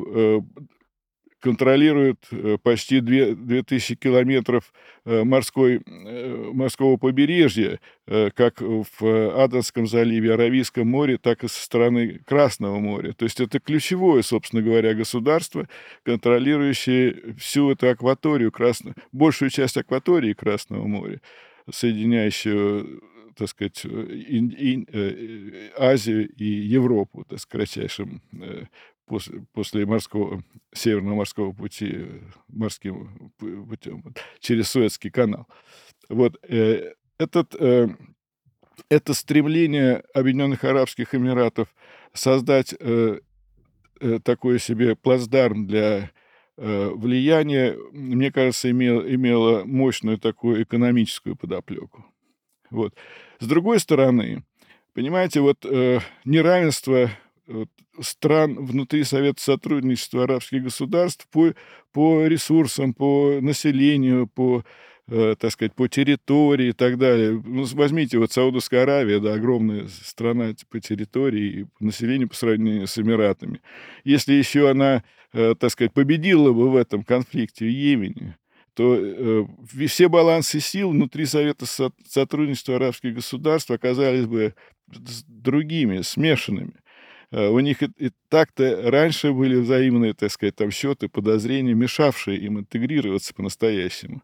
[1.44, 4.72] контролирует э, почти 2000 километров
[5.04, 12.20] э, морской, э, морского побережья, как в Аденском заливе, Аравийском море, так и со стороны
[12.26, 13.14] Красного моря.
[13.14, 15.70] То есть это ключевое, собственно говоря, государство,
[16.04, 18.94] контролирующее всю эту акваторию, Красно...
[19.14, 21.22] большую часть акватории Красного моря,
[21.72, 23.02] соединяющую
[23.36, 23.84] так сказать,
[25.78, 28.22] Азию и Европу, так, сказать, кратчайшим
[29.06, 32.08] после, после морского, Северного морского пути,
[32.48, 34.04] морским путем,
[34.40, 35.48] через Суэцкий канал.
[36.10, 37.88] Вот э, этот, э,
[38.90, 41.68] это стремление Объединенных Арабских Эмиратов
[42.14, 43.20] создать э,
[44.00, 46.12] э, такой себе плацдарм для
[46.58, 52.06] э, влияния, мне кажется, имело, имело мощную такую экономическую подоплеку.
[52.70, 52.96] Вот.
[53.40, 54.44] С другой стороны,
[54.94, 57.12] понимаете, вот э, неравенство
[58.02, 61.54] стран внутри Совета сотрудничества арабских государств по,
[61.92, 64.64] по ресурсам, по населению, по,
[65.08, 67.42] э, так сказать, по территории и так далее.
[67.46, 72.88] Ну, возьмите вот Саудовская Аравия, да, огромная страна по территории и по населению по сравнению
[72.88, 73.62] с Эмиратами.
[74.04, 75.04] Если еще она,
[75.34, 78.38] э, так сказать, победила бы в этом конфликте в Йемене,
[78.74, 79.46] то э,
[79.88, 84.56] все балансы сил внутри Совета со- сотрудничества арабских государств оказались бы
[84.88, 86.74] другими, смешанными.
[87.34, 92.38] Э, у них и, и так-то раньше были взаимные, так сказать, там счеты, подозрения, мешавшие
[92.38, 94.22] им интегрироваться по-настоящему.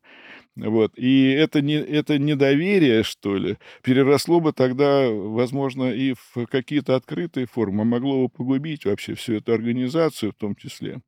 [0.55, 0.91] Вот.
[0.95, 7.47] И это, не, это недоверие, что ли, переросло бы тогда, возможно, и в какие-то открытые
[7.47, 11.01] формы, могло бы погубить вообще всю эту организацию в том числе.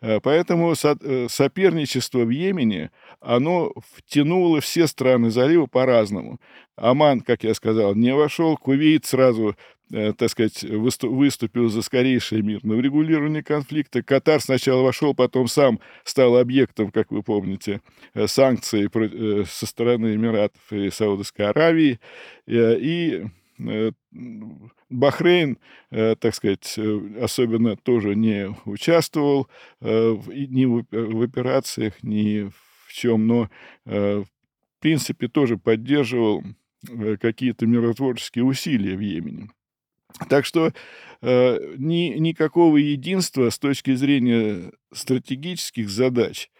[0.00, 6.38] Э, поэтому э, соперничество в Йемене, оно втянуло все страны залива по-разному.
[6.76, 9.56] Оман, как я сказал, не вошел, Кувейт сразу
[9.90, 14.02] так сказать, выступил за скорейшее мирное урегулирование конфликта.
[14.02, 17.80] Катар сначала вошел, потом сам стал объектом, как вы помните,
[18.14, 21.98] э, санкций э, со стороны Эмиратов и Саудовской Аравии.
[22.46, 23.24] И
[24.88, 25.58] Бахрейн,
[25.90, 26.78] так сказать,
[27.20, 29.48] особенно тоже не участвовал
[29.80, 33.50] ни в операциях, ни в чем, но
[33.84, 34.26] в
[34.80, 36.42] принципе тоже поддерживал
[37.20, 39.50] какие-то миротворческие усилия в Йемене.
[40.28, 40.72] Так что
[41.22, 46.50] э, ни, никакого единства с точки зрения стратегических задач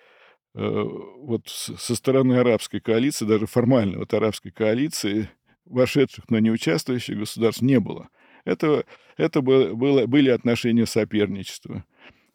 [0.54, 5.28] э, вот со стороны арабской коалиции, даже формальной вот арабской коалиции,
[5.64, 8.08] вошедших, но не участвующих государств, не было.
[8.44, 8.84] Это,
[9.16, 11.84] это было, были отношения соперничества.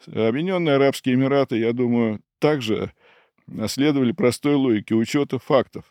[0.08, 2.92] Объединенные Арабские Эмираты, я думаю, также
[3.68, 5.86] следовали простой логике учета фактов.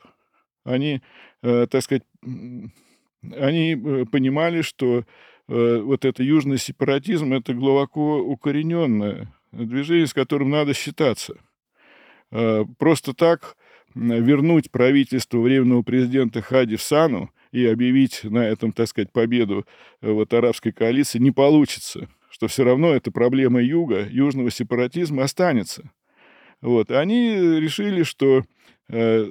[0.64, 1.02] Они,
[1.42, 2.04] э, так сказать,
[3.36, 5.04] они понимали, что
[5.46, 11.36] вот это южный сепаратизм— это глубоко укорененное движение, с которым надо считаться.
[12.78, 13.56] Просто так
[13.94, 19.66] вернуть правительство временного президента Хади в Сану и объявить на этом, так сказать, победу
[20.00, 25.92] вот арабской коалиции не получится, что все равно эта проблема юга, южного сепаратизма останется.
[26.60, 26.90] Вот.
[26.90, 28.42] Они решили, что
[28.88, 29.30] э,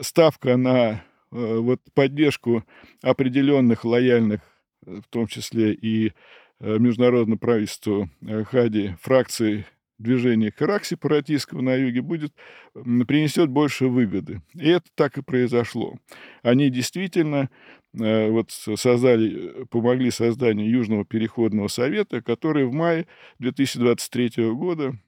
[0.00, 0.98] ставка на э,
[1.30, 2.64] вот поддержку
[3.02, 4.40] определенных лояльных,
[4.86, 6.12] в том числе и
[6.60, 9.66] э, международному правительству э, Хади, фракций
[9.98, 12.32] движения Хирак сепаратистского на юге будет,
[12.74, 14.42] принесет больше выгоды.
[14.54, 15.94] И это так и произошло.
[16.42, 17.50] Они действительно
[17.98, 23.06] э, вот создали, помогли созданию Южного переходного совета, который в мае
[23.38, 24.98] 2023 года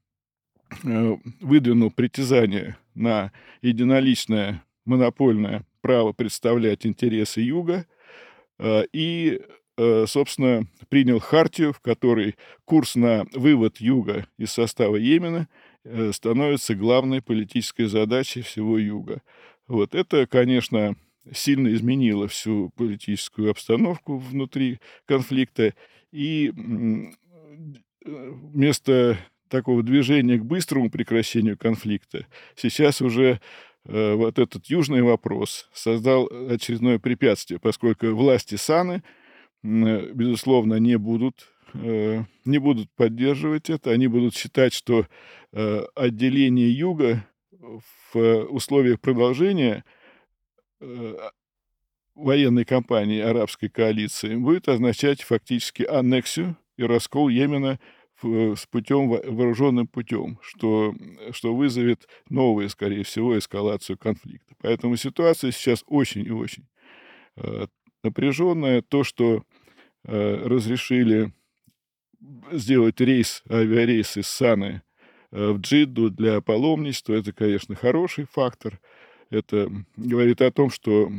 [0.85, 7.87] э, выдвинул притязание на единоличное монопольное право представлять интересы Юга
[8.59, 9.41] э, и
[9.79, 15.49] Э, собственно, принял хартию, в которой курс на вывод Юга из состава Йемена
[15.85, 19.23] э, становится главной политической задачей всего Юга.
[19.69, 20.97] Вот это, конечно,
[21.33, 25.75] сильно изменило всю политическую обстановку внутри конфликта,
[26.11, 27.12] и э,
[28.05, 29.17] вместо
[29.49, 33.41] такого движения к быстрому прекращению конфликта сейчас уже
[33.88, 39.03] вот этот южный вопрос создал очередное препятствие, поскольку власти Саны–
[39.64, 43.90] Э, безусловно, не будут, э, не будут поддерживать это.
[43.90, 45.07] Они будут считать, что
[45.53, 47.27] э, отделение Юга
[48.12, 49.85] в условиях продолжения
[52.14, 57.81] военной кампании арабской коалиции будет означать фактически аннексию и раскол Йемена
[58.23, 60.95] с путем, вооруженным путем, что,
[61.33, 64.55] что вызовет новую, скорее всего, эскалацию конфликта.
[64.61, 66.67] Поэтому ситуация сейчас очень и очень
[68.03, 68.83] напряженная.
[68.83, 69.43] То, что
[70.05, 71.33] э, разрешили
[72.53, 74.83] сделать рейс, авиарейс из Саны
[75.31, 78.81] э, в Джидду для паломничества, это, конечно, хороший фактор.
[79.31, 81.11] Это говорит о том, что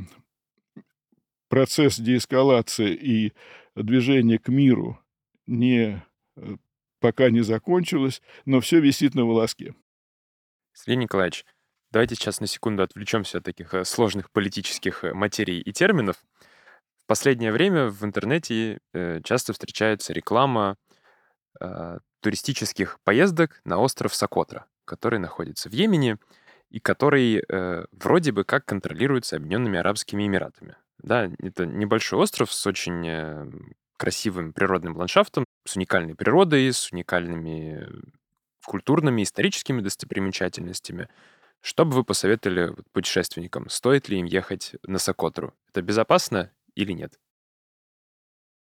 [1.48, 3.34] процесс деэскалации и
[3.76, 5.00] движение к миру
[5.48, 6.04] не,
[6.36, 6.56] э,
[7.00, 9.76] пока не закончилось, но все висит на волоске.
[10.74, 11.46] Сергей Николаевич,
[11.92, 16.24] давайте сейчас на секунду отвлечемся от таких э, сложных политических материй и терминов
[17.10, 20.78] последнее время в интернете э, часто встречается реклама
[21.60, 26.20] э, туристических поездок на остров Сокотра, который находится в Йемене
[26.70, 30.76] и который э, вроде бы как контролируется Объединенными Арабскими Эмиратами.
[31.00, 33.52] Да, это небольшой остров с очень э,
[34.00, 37.88] красивым природным ландшафтом, с уникальной природой, с уникальными
[38.66, 41.10] культурными, историческими достопримечательностями.
[41.62, 43.70] Что бы вы посоветовали путешественникам?
[43.70, 45.54] Стоит ли им ехать на Сокотру?
[45.70, 47.20] Это безопасно или нет?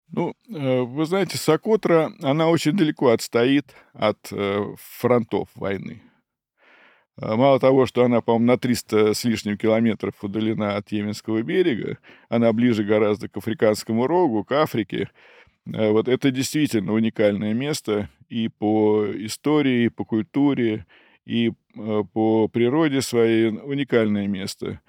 [0.07, 6.03] Ну, э, вы знаете, Сокотра, она очень далеко отстоит от э, фронтов войны.
[7.21, 11.99] А мало того, что она, по-моему, на 300 с лишним километров удалена от Йеменского берега,
[12.29, 15.07] она ближе гораздо к Африканскому рогу, к Африке.
[15.71, 20.87] Э, вот это действительно уникальное место и по истории, и по культуре,
[21.25, 21.51] и
[22.13, 24.81] по природе своей уникальное место.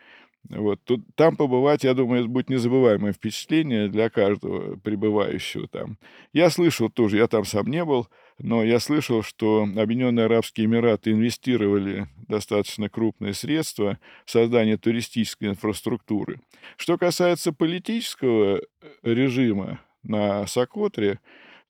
[0.49, 0.81] Вот.
[0.85, 5.99] Тут, там побывать, я думаю, это будет незабываемое впечатление для каждого пребывающего там.
[6.33, 11.13] Я слышал тоже, я там сам не был, но я слышал, что Объединенные Арабские Эмираты
[11.13, 16.41] инвестировали достаточно крупные средства в создание туристической инфраструктуры.
[16.77, 18.63] Что касается политического э,
[19.03, 21.21] режима на Сокотре,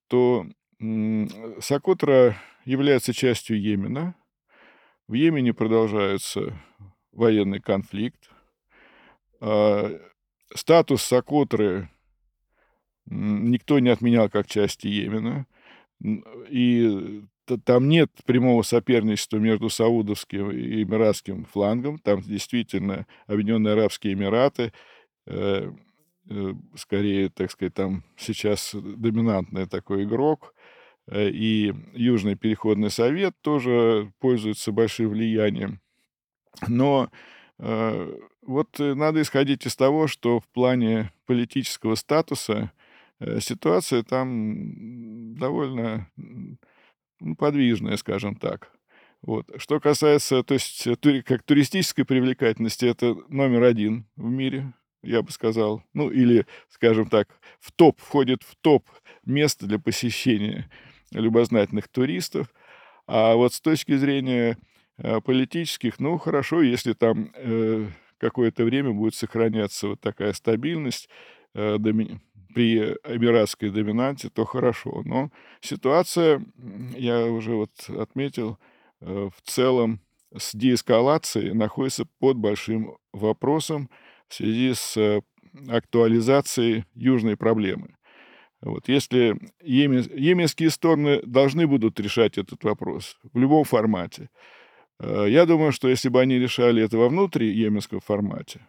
[0.09, 0.47] то
[1.61, 4.15] Сокотра является частью Йемена.
[5.09, 6.59] В Йемене продолжается
[7.13, 8.31] военный конфликт
[9.41, 10.01] а,
[10.55, 11.91] статус Сокотры
[13.07, 15.47] никто не отменял как части Йемена.
[16.49, 17.23] И
[17.65, 21.99] там нет прямого соперничества между саудовским и эмиратским флангом.
[21.99, 24.73] Там действительно Объединенные Арабские Эмираты,
[25.27, 25.71] э,
[26.31, 30.55] э, скорее, так сказать, там сейчас доминантный такой игрок.
[31.07, 35.81] Э, и Южный переходный совет тоже пользуется большим влиянием.
[36.69, 37.11] Но
[37.65, 38.13] Э,
[38.43, 42.73] вот э, надо исходить из того, что в плане политического статуса
[43.41, 46.09] ситуация там довольно
[47.39, 48.73] подвижная, скажем так.
[49.23, 49.51] Вот.
[49.57, 50.89] Что касается, то есть,
[51.25, 55.85] как туристической привлекательности, это номер один в мире, я бы сказал.
[55.95, 57.29] Ну, или, скажем так,
[57.61, 58.89] в топ, входит в топ
[59.25, 60.69] место для посещения
[61.13, 62.49] любознательных туристов.
[63.07, 64.57] А вот с точки зрения
[64.99, 71.09] Э, политических, ну, хорошо, если там э, какое-то время будет сохраняться вот такая стабильность,
[71.55, 72.21] э, доми...
[72.53, 75.03] при эмиратской доминанте, то хорошо.
[75.05, 75.31] Но
[75.61, 76.45] ситуация,
[76.97, 78.59] я уже вот отметил,
[79.01, 80.01] э, в целом
[80.37, 83.91] с деэскалацией находится под большим вопросом
[84.29, 85.23] в связи с э,
[85.69, 87.97] актуализацией южной проблемы.
[88.63, 94.31] Вот, если емен, йеменские стороны должны будут решать этот вопрос в любом формате,
[95.01, 98.61] э, я думаю, что если бы они решали это во внутри-йеменском формате,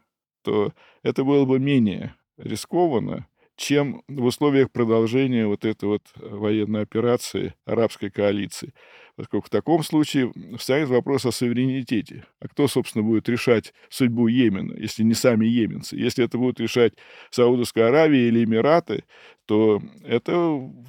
[0.44, 0.74] то
[1.04, 7.54] это было бы менее рискованно, чем в условиях продолжения вот этой вот э, военной операции
[7.66, 8.74] арабской коалиции.
[9.16, 12.26] Поскольку в таком случае встанет вопрос о суверенитете.
[12.40, 15.96] А кто, собственно, будет решать судьбу Йемена, если не сами йеменцы?
[15.96, 16.94] Если это будут решать
[17.30, 19.04] Саудовская Аравия или Эмираты,
[19.46, 20.36] то это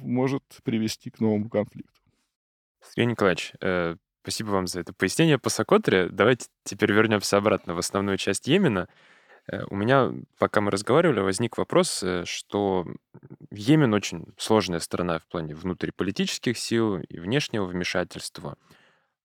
[0.01, 2.01] может привести к новому конфликту.
[2.81, 6.09] Сергей Николаевич, э, спасибо вам за это пояснение по Сокотре.
[6.09, 8.87] Давайте теперь вернемся обратно в основную часть Йемена.
[9.51, 12.85] Э, у меня, пока мы разговаривали, возник вопрос, э, что
[13.51, 18.57] Йемен очень сложная страна в плане внутриполитических сил и внешнего вмешательства.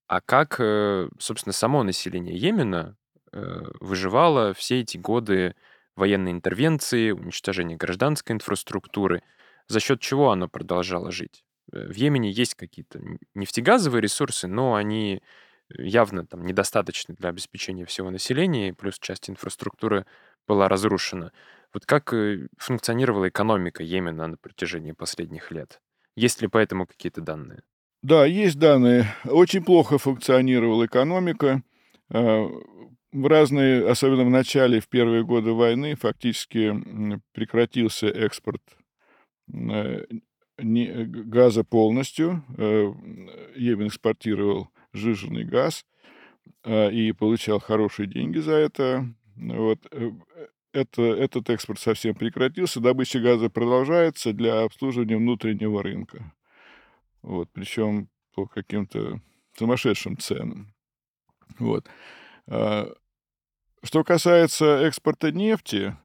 [0.06, 2.96] А как, э, собственно, само население Йемена
[3.32, 5.54] выживало все эти годы
[5.94, 9.22] военной интервенции, уничтожения гражданской инфраструктуры,
[9.68, 11.44] за счет чего оно продолжало жить?
[11.70, 13.00] В Йемене есть какие-то
[13.36, 15.22] нефтегазовые ресурсы, но они
[15.76, 20.06] явно там недостаточны для обеспечения всего населения, плюс часть инфраструктуры
[20.46, 21.32] была разрушена.
[21.72, 25.80] Вот как э, функционировала экономика Йемена на протяжении последних лет?
[26.16, 27.62] Есть ли по этому какие-то данные?
[28.02, 29.06] Да, есть данные.
[29.24, 31.62] Очень плохо функционировала экономика.
[32.12, 32.48] А,
[33.12, 36.74] в разные, особенно в начале, в первые годы войны, фактически
[37.32, 38.62] прекратился экспорт
[39.52, 40.04] э,
[40.58, 42.44] газа полностью.
[42.56, 42.92] Э,
[43.56, 45.84] Йемен экспортировал жиженный газ
[46.64, 49.06] э, и получал хорошие деньги за это.
[49.36, 49.78] Вот.
[49.92, 50.10] Э,
[50.72, 56.32] это, этот экспорт совсем прекратился, добыча газа продолжается для обслуживания внутреннего рынка.
[57.22, 59.20] Вот, причем по каким-то
[59.58, 60.72] сумасшедшим ценам.
[61.58, 61.86] Вот.
[62.46, 62.86] А,
[63.82, 65.96] что касается экспорта нефти,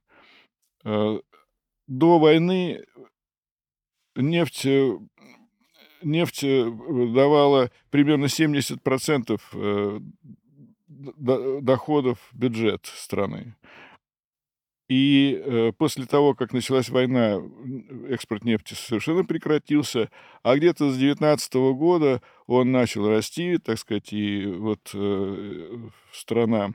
[0.83, 1.19] э,
[1.87, 2.85] до войны
[4.15, 4.65] нефть
[6.05, 6.71] нефть э,
[7.13, 9.99] давала примерно 70% э,
[10.87, 13.55] доходов бюджет страны.
[14.87, 17.41] И э, после того, как началась война,
[18.07, 20.11] экспорт нефти совершенно прекратился,
[20.43, 24.93] а где-то с 2019 года он начал расти, так сказать, и вот
[26.13, 26.73] страна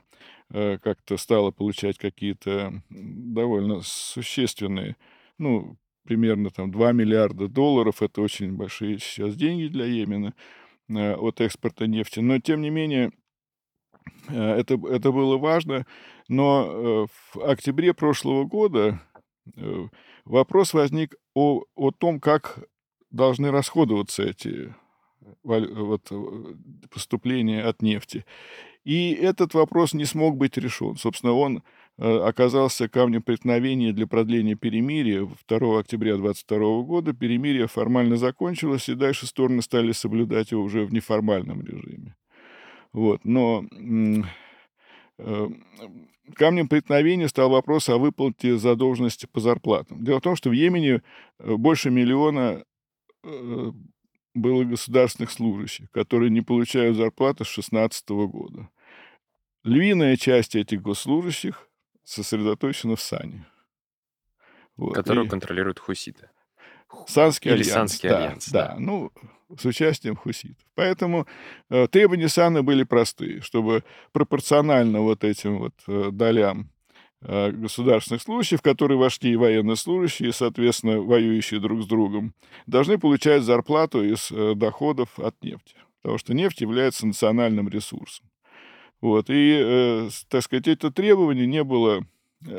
[0.49, 4.97] как-то стала получать какие-то довольно существенные,
[5.37, 8.01] ну, примерно там 2 миллиарда долларов.
[8.01, 10.33] Это очень большие сейчас деньги для Йемена
[10.89, 12.19] э, от экспорта нефти.
[12.19, 13.11] Но, тем не менее,
[14.29, 15.85] э, это, это было важно.
[16.27, 19.01] Но э, в октябре прошлого года
[20.23, 22.63] вопрос возник о, о том, как
[23.09, 24.73] должны расходоваться эти
[25.43, 26.11] вот,
[26.91, 28.25] поступления от нефти.
[28.83, 30.95] И этот вопрос не смог быть решен.
[30.95, 31.63] Собственно, он
[31.97, 35.27] оказался камнем преткновения для продления перемирия.
[35.47, 40.93] 2 октября 22 года перемирие формально закончилось, и дальше стороны стали соблюдать его уже в
[40.93, 42.15] неформальном режиме.
[42.93, 43.23] Вот.
[43.23, 43.65] Но
[45.17, 45.47] э,
[46.35, 50.03] камнем преткновения стал вопрос о выплате задолженности по зарплатам.
[50.03, 51.01] Дело в том, что в Йемене
[51.39, 52.63] э, больше миллиона
[54.33, 58.69] было государственных служащих, которые не получают зарплаты с 2016 года.
[59.63, 61.69] Львиная часть этих госслужащих
[62.11, 63.45] сосредоточена в Сане.
[64.75, 64.93] Вот.
[64.93, 65.29] Которую и...
[65.29, 66.29] контролируют хуситы.
[67.07, 67.71] Санский Или альянс.
[67.71, 68.67] Санский да, альянс, да.
[68.69, 68.75] да.
[68.77, 69.11] Ну,
[69.57, 70.65] с участием хуситов.
[70.75, 71.27] Поэтому
[71.69, 76.69] э, требования Сана были простые, чтобы пропорционально вот этим вот э, долям
[77.21, 82.33] э, государственных служащих, которые вошли и военнослужащие, соответственно, воюющие друг с другом,
[82.65, 85.75] должны получать зарплату из э, доходов от нефти.
[86.01, 88.30] Потому что нефть является национальным ресурсом.
[89.01, 92.05] Вот, и, э, так сказать, это требование не было...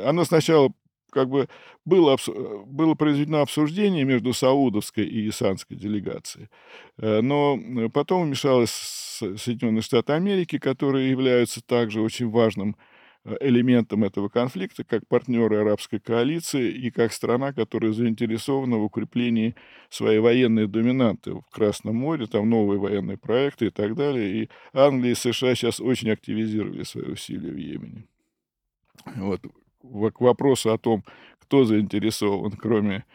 [0.05, 0.73] Оно сначала
[1.13, 1.47] как бы
[1.85, 2.17] было,
[2.65, 6.49] было произведено обсуждение между саудовской и исанской делегацией,
[6.97, 7.57] э, но
[7.93, 12.75] потом вмешалась Соединенные Штаты Америки, которые являются также очень важным
[13.39, 19.55] элементом этого конфликта, как партнеры арабской коалиции и как страна, которая заинтересована в укреплении
[19.89, 24.43] своей военной доминанты в Красном море, там новые военные проекты и так далее.
[24.43, 28.05] И Англия и США сейчас очень активизировали свои усилия в Йемене.
[29.15, 29.41] Вот.
[29.81, 31.03] К вопросу о том,
[31.39, 33.05] кто заинтересован, кроме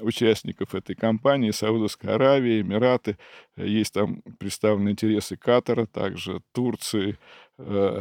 [0.00, 3.18] участников этой кампании, Саудовская Аравия, Эмираты,
[3.56, 7.18] есть там представлены интересы Катара, также Турции,
[7.58, 8.00] э,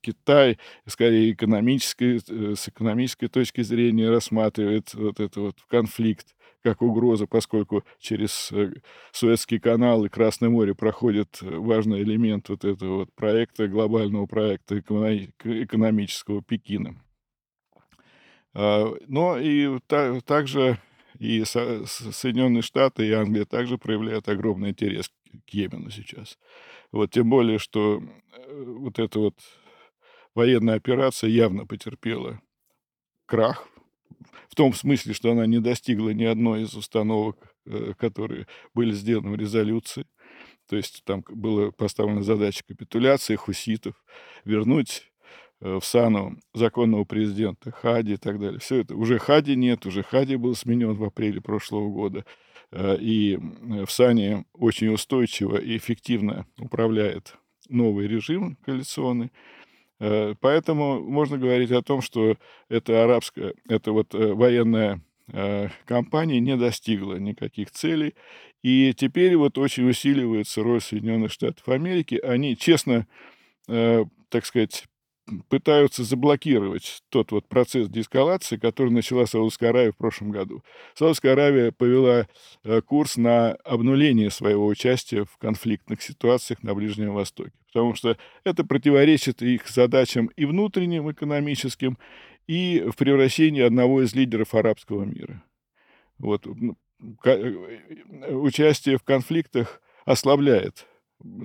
[0.00, 7.26] Китай, скорее, экономической, э, с экономической точки зрения рассматривает вот этот вот конфликт как угроза,
[7.26, 8.72] поскольку через э,
[9.12, 16.42] Суэцкий канал и Красное море проходит важный элемент вот этого вот проекта, глобального проекта экономического
[16.42, 17.02] Пекина.
[18.52, 19.78] А, но и
[20.24, 20.78] также
[21.18, 25.10] и Соединенные Штаты, и Англия также проявляют огромный интерес
[25.46, 26.38] к Йемену сейчас.
[26.92, 28.02] Вот, тем более, что
[28.32, 29.34] э, вот эта вот
[30.34, 32.40] военная операция явно потерпела
[33.26, 33.68] крах,
[34.48, 39.30] в том смысле, что она не достигла ни одной из установок, э, которые были сделаны
[39.30, 40.06] в резолюции.
[40.68, 43.94] То есть там была поставлена задача капитуляции хуситов,
[44.44, 45.10] вернуть
[45.60, 48.58] э, в Сану законного президента Хади и так далее.
[48.60, 48.96] Все это.
[48.96, 52.24] Уже Хади нет, уже Хади был сменен в апреле прошлого года.
[52.72, 57.36] Э, и в Сане очень устойчиво и эффективно управляет
[57.68, 59.30] новый режим коалиционный.
[60.00, 62.36] Э, поэтому можно говорить о том, что
[62.68, 65.00] эта арабская, эта вот э, военная
[65.84, 68.16] кампания не достигла никаких целей.
[68.64, 72.16] И теперь вот очень усиливается роль Соединенных Штатов Америки.
[72.16, 73.06] Они, честно,
[73.68, 74.88] так сказать,
[75.48, 80.62] пытаются заблокировать тот вот процесс деэскалации, который начала Саудовская Аравия в прошлом году.
[80.94, 82.26] Саудовская Аравия повела
[82.64, 88.64] э, курс на обнуление своего участия в конфликтных ситуациях на Ближнем Востоке, потому что это
[88.64, 91.98] противоречит их задачам и внутренним экономическим,
[92.46, 95.42] и в превращении одного из лидеров арабского мира.
[96.18, 96.46] Вот.
[97.24, 97.54] Э,
[98.32, 100.86] участие в конфликтах ослабляет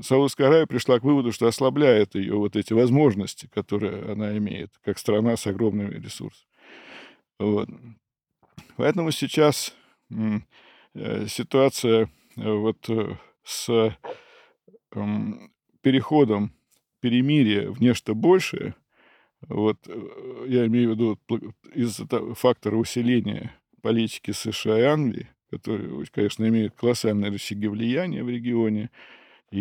[0.02, 4.98] Саудовская Аравия пришла к выводу, что ослабляет ее вот эти возможности, которые она имеет, как
[4.98, 6.50] страна с огромными ресурсами.
[7.40, 7.70] Вот.
[8.78, 9.76] Поэтому сейчас
[10.94, 13.98] э, ситуация э, вот э, с
[15.82, 16.54] переходом
[17.02, 18.76] перемирия в нечто большее,
[19.42, 19.78] вот
[20.48, 21.20] я имею в виду
[21.74, 28.90] из-за фактора усиления политики США и Англии, которые, конечно, имеют колоссальные рычаги влияния в регионе,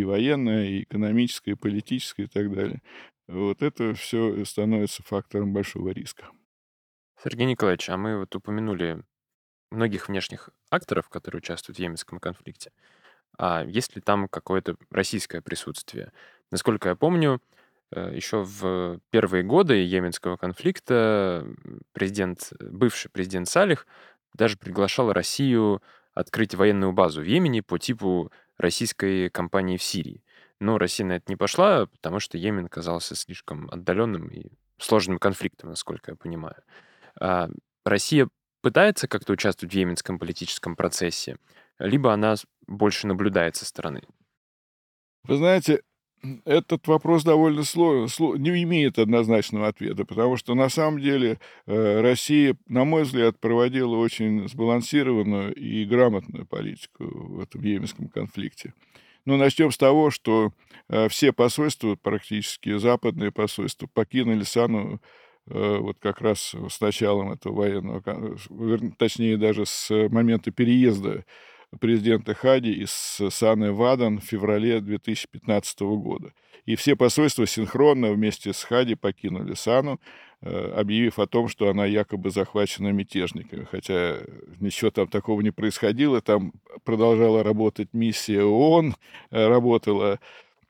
[0.00, 2.82] и военное, и экономическое, и политическое, и так далее.
[3.26, 6.28] Вот это все становится фактором большого риска.
[7.22, 9.02] Сергей Николаевич, а мы вот упомянули
[9.70, 12.70] многих внешних акторов, которые участвуют в Йеменском конфликте.
[13.38, 16.12] А есть ли там какое-то российское присутствие?
[16.50, 17.40] Насколько я помню,
[17.90, 21.46] э, еще в первые годы Йеменского конфликта
[21.92, 23.86] президент, бывший президент Салих
[24.34, 25.82] даже приглашал Россию
[26.12, 30.24] открыть военную базу в Йемене по типу российской кампании в Сирии.
[30.60, 35.70] Но Россия на это не пошла, потому что Йемен казался слишком отдаленным и сложным конфликтом,
[35.70, 36.62] насколько я понимаю.
[37.20, 37.48] А
[37.84, 38.28] Россия
[38.62, 41.36] пытается как-то участвовать в йеменском политическом процессе,
[41.78, 42.36] либо она
[42.66, 44.02] больше наблюдает со стороны?
[45.24, 45.82] Вы знаете,
[46.44, 52.56] этот вопрос довольно сложный, не имеет однозначного ответа, потому что на самом деле э, Россия,
[52.68, 58.72] на мой взгляд, проводила очень сбалансированную и грамотную политику в этом йеменском конфликте.
[59.24, 60.52] Ну, начнем с того, что
[60.88, 65.00] э, все посольства, практически западные посольства, покинули Сану
[65.46, 68.02] э, вот как раз с началом этого военного,
[68.98, 71.24] точнее, даже с момента переезда
[71.80, 76.32] президента Хади из Саны Вадан в феврале 2015 года.
[76.66, 80.00] И все посольства синхронно вместе с Хади покинули Сану,
[80.40, 83.66] э, объявив о том, что она якобы захвачена мятежниками.
[83.70, 84.18] Хотя
[84.60, 86.20] ничего там такого не происходило.
[86.20, 86.52] Там
[86.84, 88.94] продолжала работать миссия ООН,
[89.30, 90.20] э, работала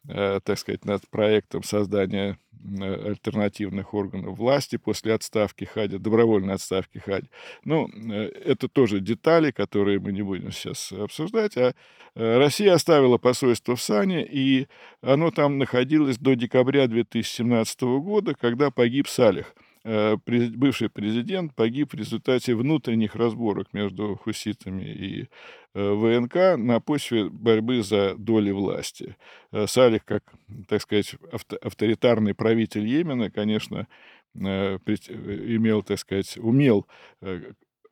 [0.06, 7.28] так сказать, над проектом создания э, альтернативных органов власти после отставки Хади, добровольной отставки Хади.
[7.64, 11.56] Ну, э, это тоже детали, которые мы не будем сейчас обсуждать.
[11.56, 11.74] А
[12.14, 14.68] Россия оставила посольство в Сане, и
[15.00, 21.96] оно там находилось до декабря 2017 года, когда погиб Салих– Э, бывший президент погиб в
[21.96, 25.28] результате внутренних разборок между хуситами и
[25.74, 29.16] э, ВНК на почве борьбы за доли власти.
[29.52, 30.24] Э, Салих, как,
[30.68, 31.16] так сказать,
[31.60, 33.86] авторитарный правитель Йемена, конечно,
[34.34, 36.88] имел, так сказать, умел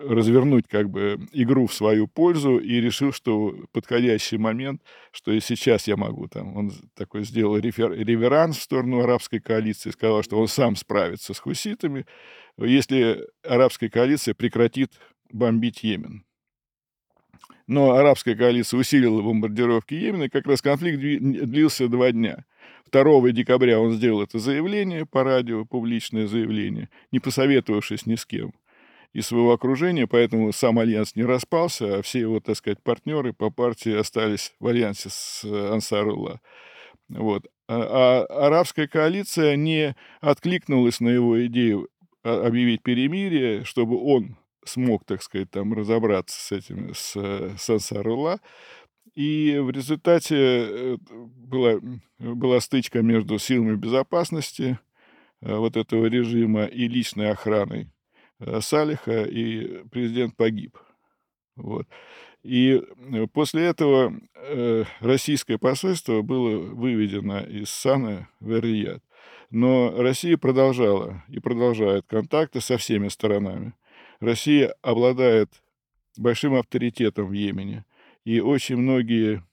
[0.03, 4.83] развернуть как бы игру в свою пользу и решил, что подходящий момент,
[5.13, 6.57] что и сейчас я могу там.
[6.57, 11.39] Он такой сделал рефер, реверанс в сторону арабской коалиции, сказал, что он сам справится с
[11.39, 12.07] хуситами,
[12.59, 14.93] если арабская коалиция прекратит
[15.31, 16.25] бомбить Йемен.
[17.67, 22.45] Но арабская коалиция усилила бомбардировки Йемена, и как раз конфликт длился два дня.
[22.91, 28.53] 2 декабря он сделал это заявление по радио, публичное заявление, не посоветовавшись ни с кем
[29.13, 33.51] из своего окружения, поэтому сам альянс не распался, а все его, так сказать, партнеры по
[33.51, 36.41] партии остались в альянсе с э, Ансарулла.
[37.09, 37.47] Вот.
[37.69, 41.89] А, а арабская коалиция не откликнулась на его идею
[42.25, 48.41] а, объявить перемирие, чтобы он смог, так сказать, там разобраться с этим, с, с Ансарулла.
[49.15, 51.75] И в результате э, была,
[52.19, 54.79] была стычка между силами безопасности
[55.43, 57.87] э, вот этого режима и личной охраной э,
[58.61, 60.77] Салиха, и президент погиб.
[61.57, 61.87] Вот.
[62.43, 62.83] И
[63.33, 64.19] после этого
[65.01, 69.03] российское посольство было выведено из Сана в Эр-Рияд.
[69.51, 73.75] Но Россия продолжала и продолжает контакты со всеми сторонами.
[74.19, 75.51] Россия обладает
[76.17, 77.85] большим авторитетом в Йемене.
[78.25, 79.45] И очень многие,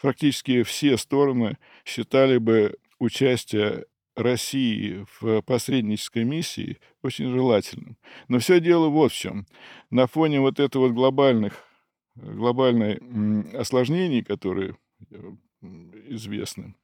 [0.00, 7.96] практически все стороны считали бы участие России в посреднической миссии очень желательным.
[8.28, 9.46] Но все дело вот в чем.
[9.90, 11.64] На фоне вот этого вот глобальных,
[12.14, 13.00] глобальной
[13.56, 14.76] осложнений, которые
[15.10, 15.16] э,
[16.08, 16.74] известны,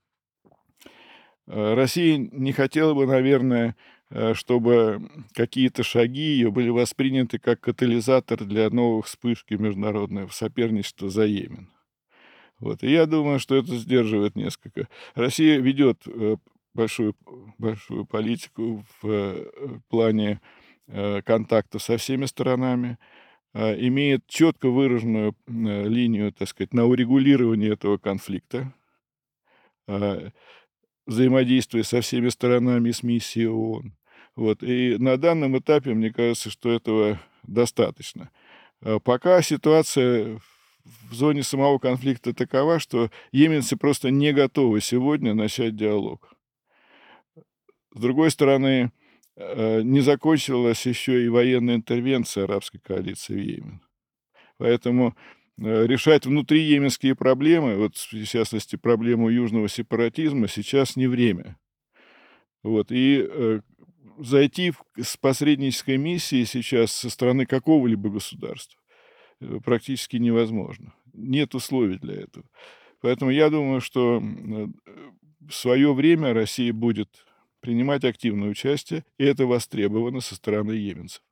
[1.46, 3.76] э, Россия не хотела бы, наверное,
[4.10, 5.02] Э, чтобы
[5.34, 11.70] какие-то шаги ее были восприняты как катализатор для новых вспышки международного соперничества за Йемен.
[12.58, 12.82] Вот.
[12.82, 14.88] И я думаю, что это сдерживает несколько.
[15.14, 16.02] Россия ведет
[16.78, 17.14] большую,
[17.58, 20.40] большую политику в э, плане
[21.26, 22.96] контакта со всеми сторонами,
[23.54, 28.72] имеет четко выраженную линию, так сказать, на урегулирование этого конфликта
[31.06, 33.92] взаимодействие со всеми сторонами с миссией ООН.
[34.36, 34.62] Вот.
[34.62, 38.30] И на данном этапе, мне кажется, что этого достаточно.
[38.80, 40.40] А пока ситуация
[41.10, 46.32] в зоне самого конфликта такова, что йеменцы просто не готовы сегодня начать диалог.
[47.94, 48.92] С другой стороны,
[49.36, 53.80] э, не закончилась еще и военная интервенция арабской коалиции в Йемен.
[54.58, 55.16] Поэтому
[55.56, 61.58] э, решать внутриеменские проблемы, вот в частности проблему южного сепаратизма, сейчас не время.
[62.62, 63.60] Вот, и э,
[64.18, 68.80] зайти с посреднической миссией сейчас со стороны какого-либо государства
[69.40, 70.92] э, практически невозможно.
[71.14, 72.44] Нет условий для этого.
[73.00, 77.27] Поэтому я думаю, что в свое время Россия будет
[77.60, 81.22] принимать активное участие, и это востребовано со стороны йеменцев.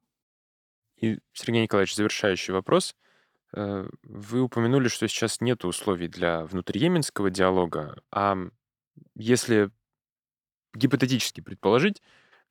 [0.97, 2.97] И, Сергей Николаевич, завершающий вопрос.
[3.55, 8.37] Э, вы упомянули, что сейчас нет условий для внутриеменского диалога, а
[9.15, 9.71] если
[10.75, 12.03] гипотетически предположить,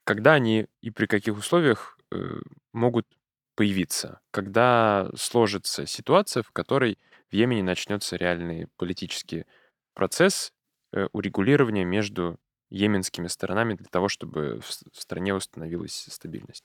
[0.03, 2.39] когда они и при каких условиях э,
[2.73, 3.07] могут
[3.55, 4.19] появиться?
[4.32, 6.99] Когда сложится ситуация, в которой
[7.30, 9.45] в Йемене начнется реальный политический
[9.93, 10.53] процесс
[10.91, 12.39] э, урегулирования между
[12.70, 16.63] йеменскими сторонами для того, чтобы в стране установилась стабильность?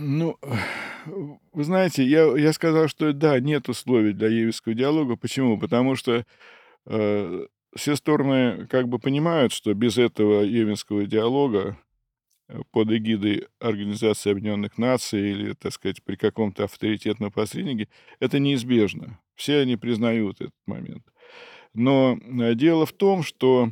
[0.00, 0.38] Ну,
[1.52, 5.16] вы знаете, я, я сказал, что да, нет условий для йеменского диалога.
[5.16, 5.58] Почему?
[5.58, 6.24] Потому что
[6.86, 11.78] э, все стороны как бы понимают, что без этого йеменского диалога
[12.48, 17.88] э, под эгидой Организации Объединенных Наций или, так сказать, при каком-то авторитетном посреднике,
[18.20, 19.18] это неизбежно.
[19.34, 21.04] Все они признают этот момент.
[21.78, 23.70] Но э, дело в том, что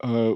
[0.00, 0.34] э,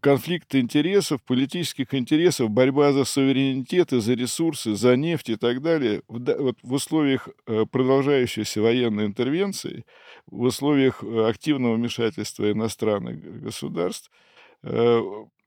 [0.00, 6.58] конфликты интересов, политических интересов, борьба за суверенитет за ресурсы, за нефть и так далее, вот
[6.62, 9.84] в условиях э, продолжающейся военной интервенции,
[10.26, 14.10] в условиях активного вмешательства иностранных государств,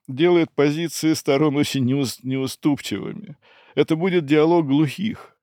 [0.07, 3.37] делает позиции сторон очень неуступчивыми.
[3.73, 5.36] Это будет диалог глухих.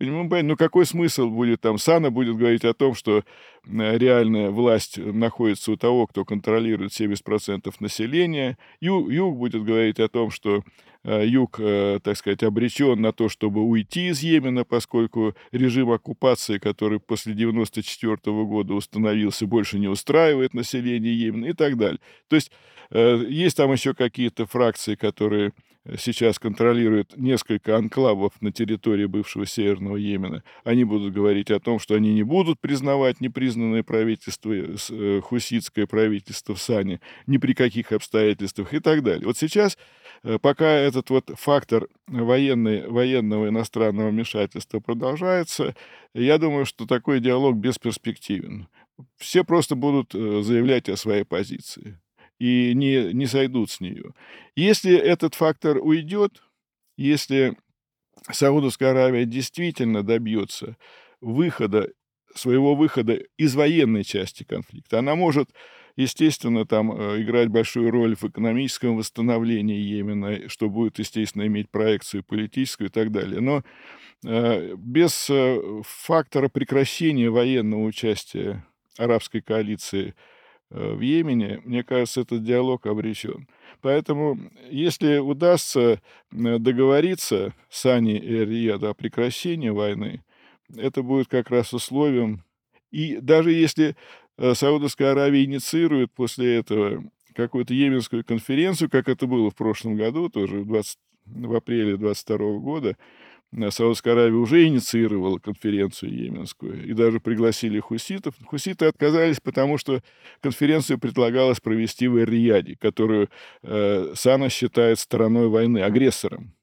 [0.00, 1.76] Ну какой смысл будет там?
[1.76, 3.24] Сана будет говорить о том, что
[3.66, 8.58] реальная власть находится у того, кто контролирует 70% населения.
[8.80, 10.62] Ю, Юг будет говорить о том, что
[11.02, 16.58] э, Юг, э, так сказать, обречен на то, чтобы уйти из Йемена, поскольку режим оккупации,
[16.58, 22.00] который после 1994 года установился, больше не устраивает население Йемена и так далее.
[22.28, 22.52] То есть
[22.90, 25.52] э, есть там еще какие-то фракции, которые
[25.96, 31.94] сейчас контролирует несколько анклавов на территории бывшего Северного Йемена, они будут говорить о том, что
[31.94, 37.92] они не будут признавать непризнанное правительство, э, э, хуситское правительство в Сане ни при каких
[37.92, 39.26] обстоятельствах и так далее.
[39.26, 39.78] Вот сейчас,
[40.22, 45.74] э, пока этот вот фактор военный, военного иностранного вмешательства продолжается,
[46.14, 48.68] я думаю, что такой диалог бесперспективен.
[49.16, 51.98] Все просто будут заявлять о своей позиции
[52.38, 54.12] и не, не сойдут с нее.
[54.54, 56.42] Если этот фактор уйдет,
[56.96, 57.56] если
[58.30, 60.76] Саудовская Аравия действительно добьется
[61.20, 61.90] выхода,
[62.34, 65.50] своего выхода из военной части конфликта, она может,
[65.96, 72.22] естественно, там э, играть большую роль в экономическом восстановлении Йемена, что будет, естественно, иметь проекцию
[72.24, 73.40] политическую и так далее.
[73.40, 73.64] Но
[74.24, 78.64] э, без э, фактора прекращения военного участия
[78.98, 80.14] арабской коалиции
[80.70, 83.48] в Йемене, мне кажется, этот диалог обречен.
[83.80, 84.38] Поэтому,
[84.70, 86.00] если удастся
[86.30, 90.22] договориться с Ани и Риеда о прекращении войны,
[90.76, 92.44] это будет как раз условием.
[92.90, 93.96] И даже если
[94.38, 97.04] Саудовская Аравия инициирует после этого
[97.34, 102.58] какую-то Йеменскую конференцию, как это было в прошлом году, тоже в, 20, в апреле 22
[102.58, 102.94] года, э,
[103.52, 108.34] Саудовская Аравия уже инициировала конференцию Йеменскую и даже пригласили хуситов.
[108.44, 110.02] Хуситы отказались, потому что
[110.40, 113.30] конференцию предлагалось провести в Эр-Рияде, которую
[113.62, 116.54] э, Сана считает стороной войны, агрессором.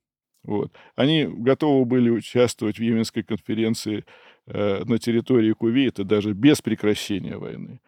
[0.43, 0.71] Вот.
[0.95, 4.05] Они готовы были участвовать в Йеменской конференции
[4.45, 7.79] э, на территории Кувейта даже без прекращения войны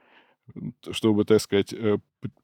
[0.92, 1.98] чтобы, так сказать, э,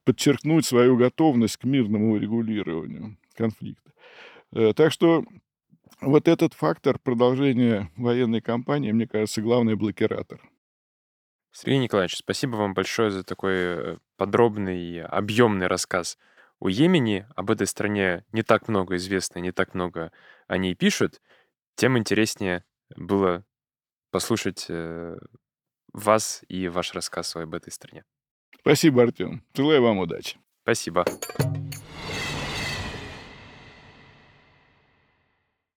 [0.04, 3.92] подчеркнуть свою готовность к мирному регулированию конфликта.
[4.52, 5.24] Э, так что
[6.00, 10.40] вот этот фактор продолжения военной кампании, мне кажется, главный блокиратор.
[11.52, 16.18] Сергей Николаевич, спасибо вам большое за такой э, подробный объемный рассказ
[16.58, 17.28] о Йемене.
[17.36, 20.10] Об этой стране не так много известно, не так много
[20.48, 21.20] о ней пишут.
[21.76, 22.64] Тем интереснее
[22.96, 23.44] было
[24.10, 24.66] послушать
[25.94, 28.04] вас и ваш рассказ об этой стране.
[28.60, 29.44] Спасибо, Артем.
[29.54, 30.38] Желаю вам удачи.
[30.62, 31.04] Спасибо.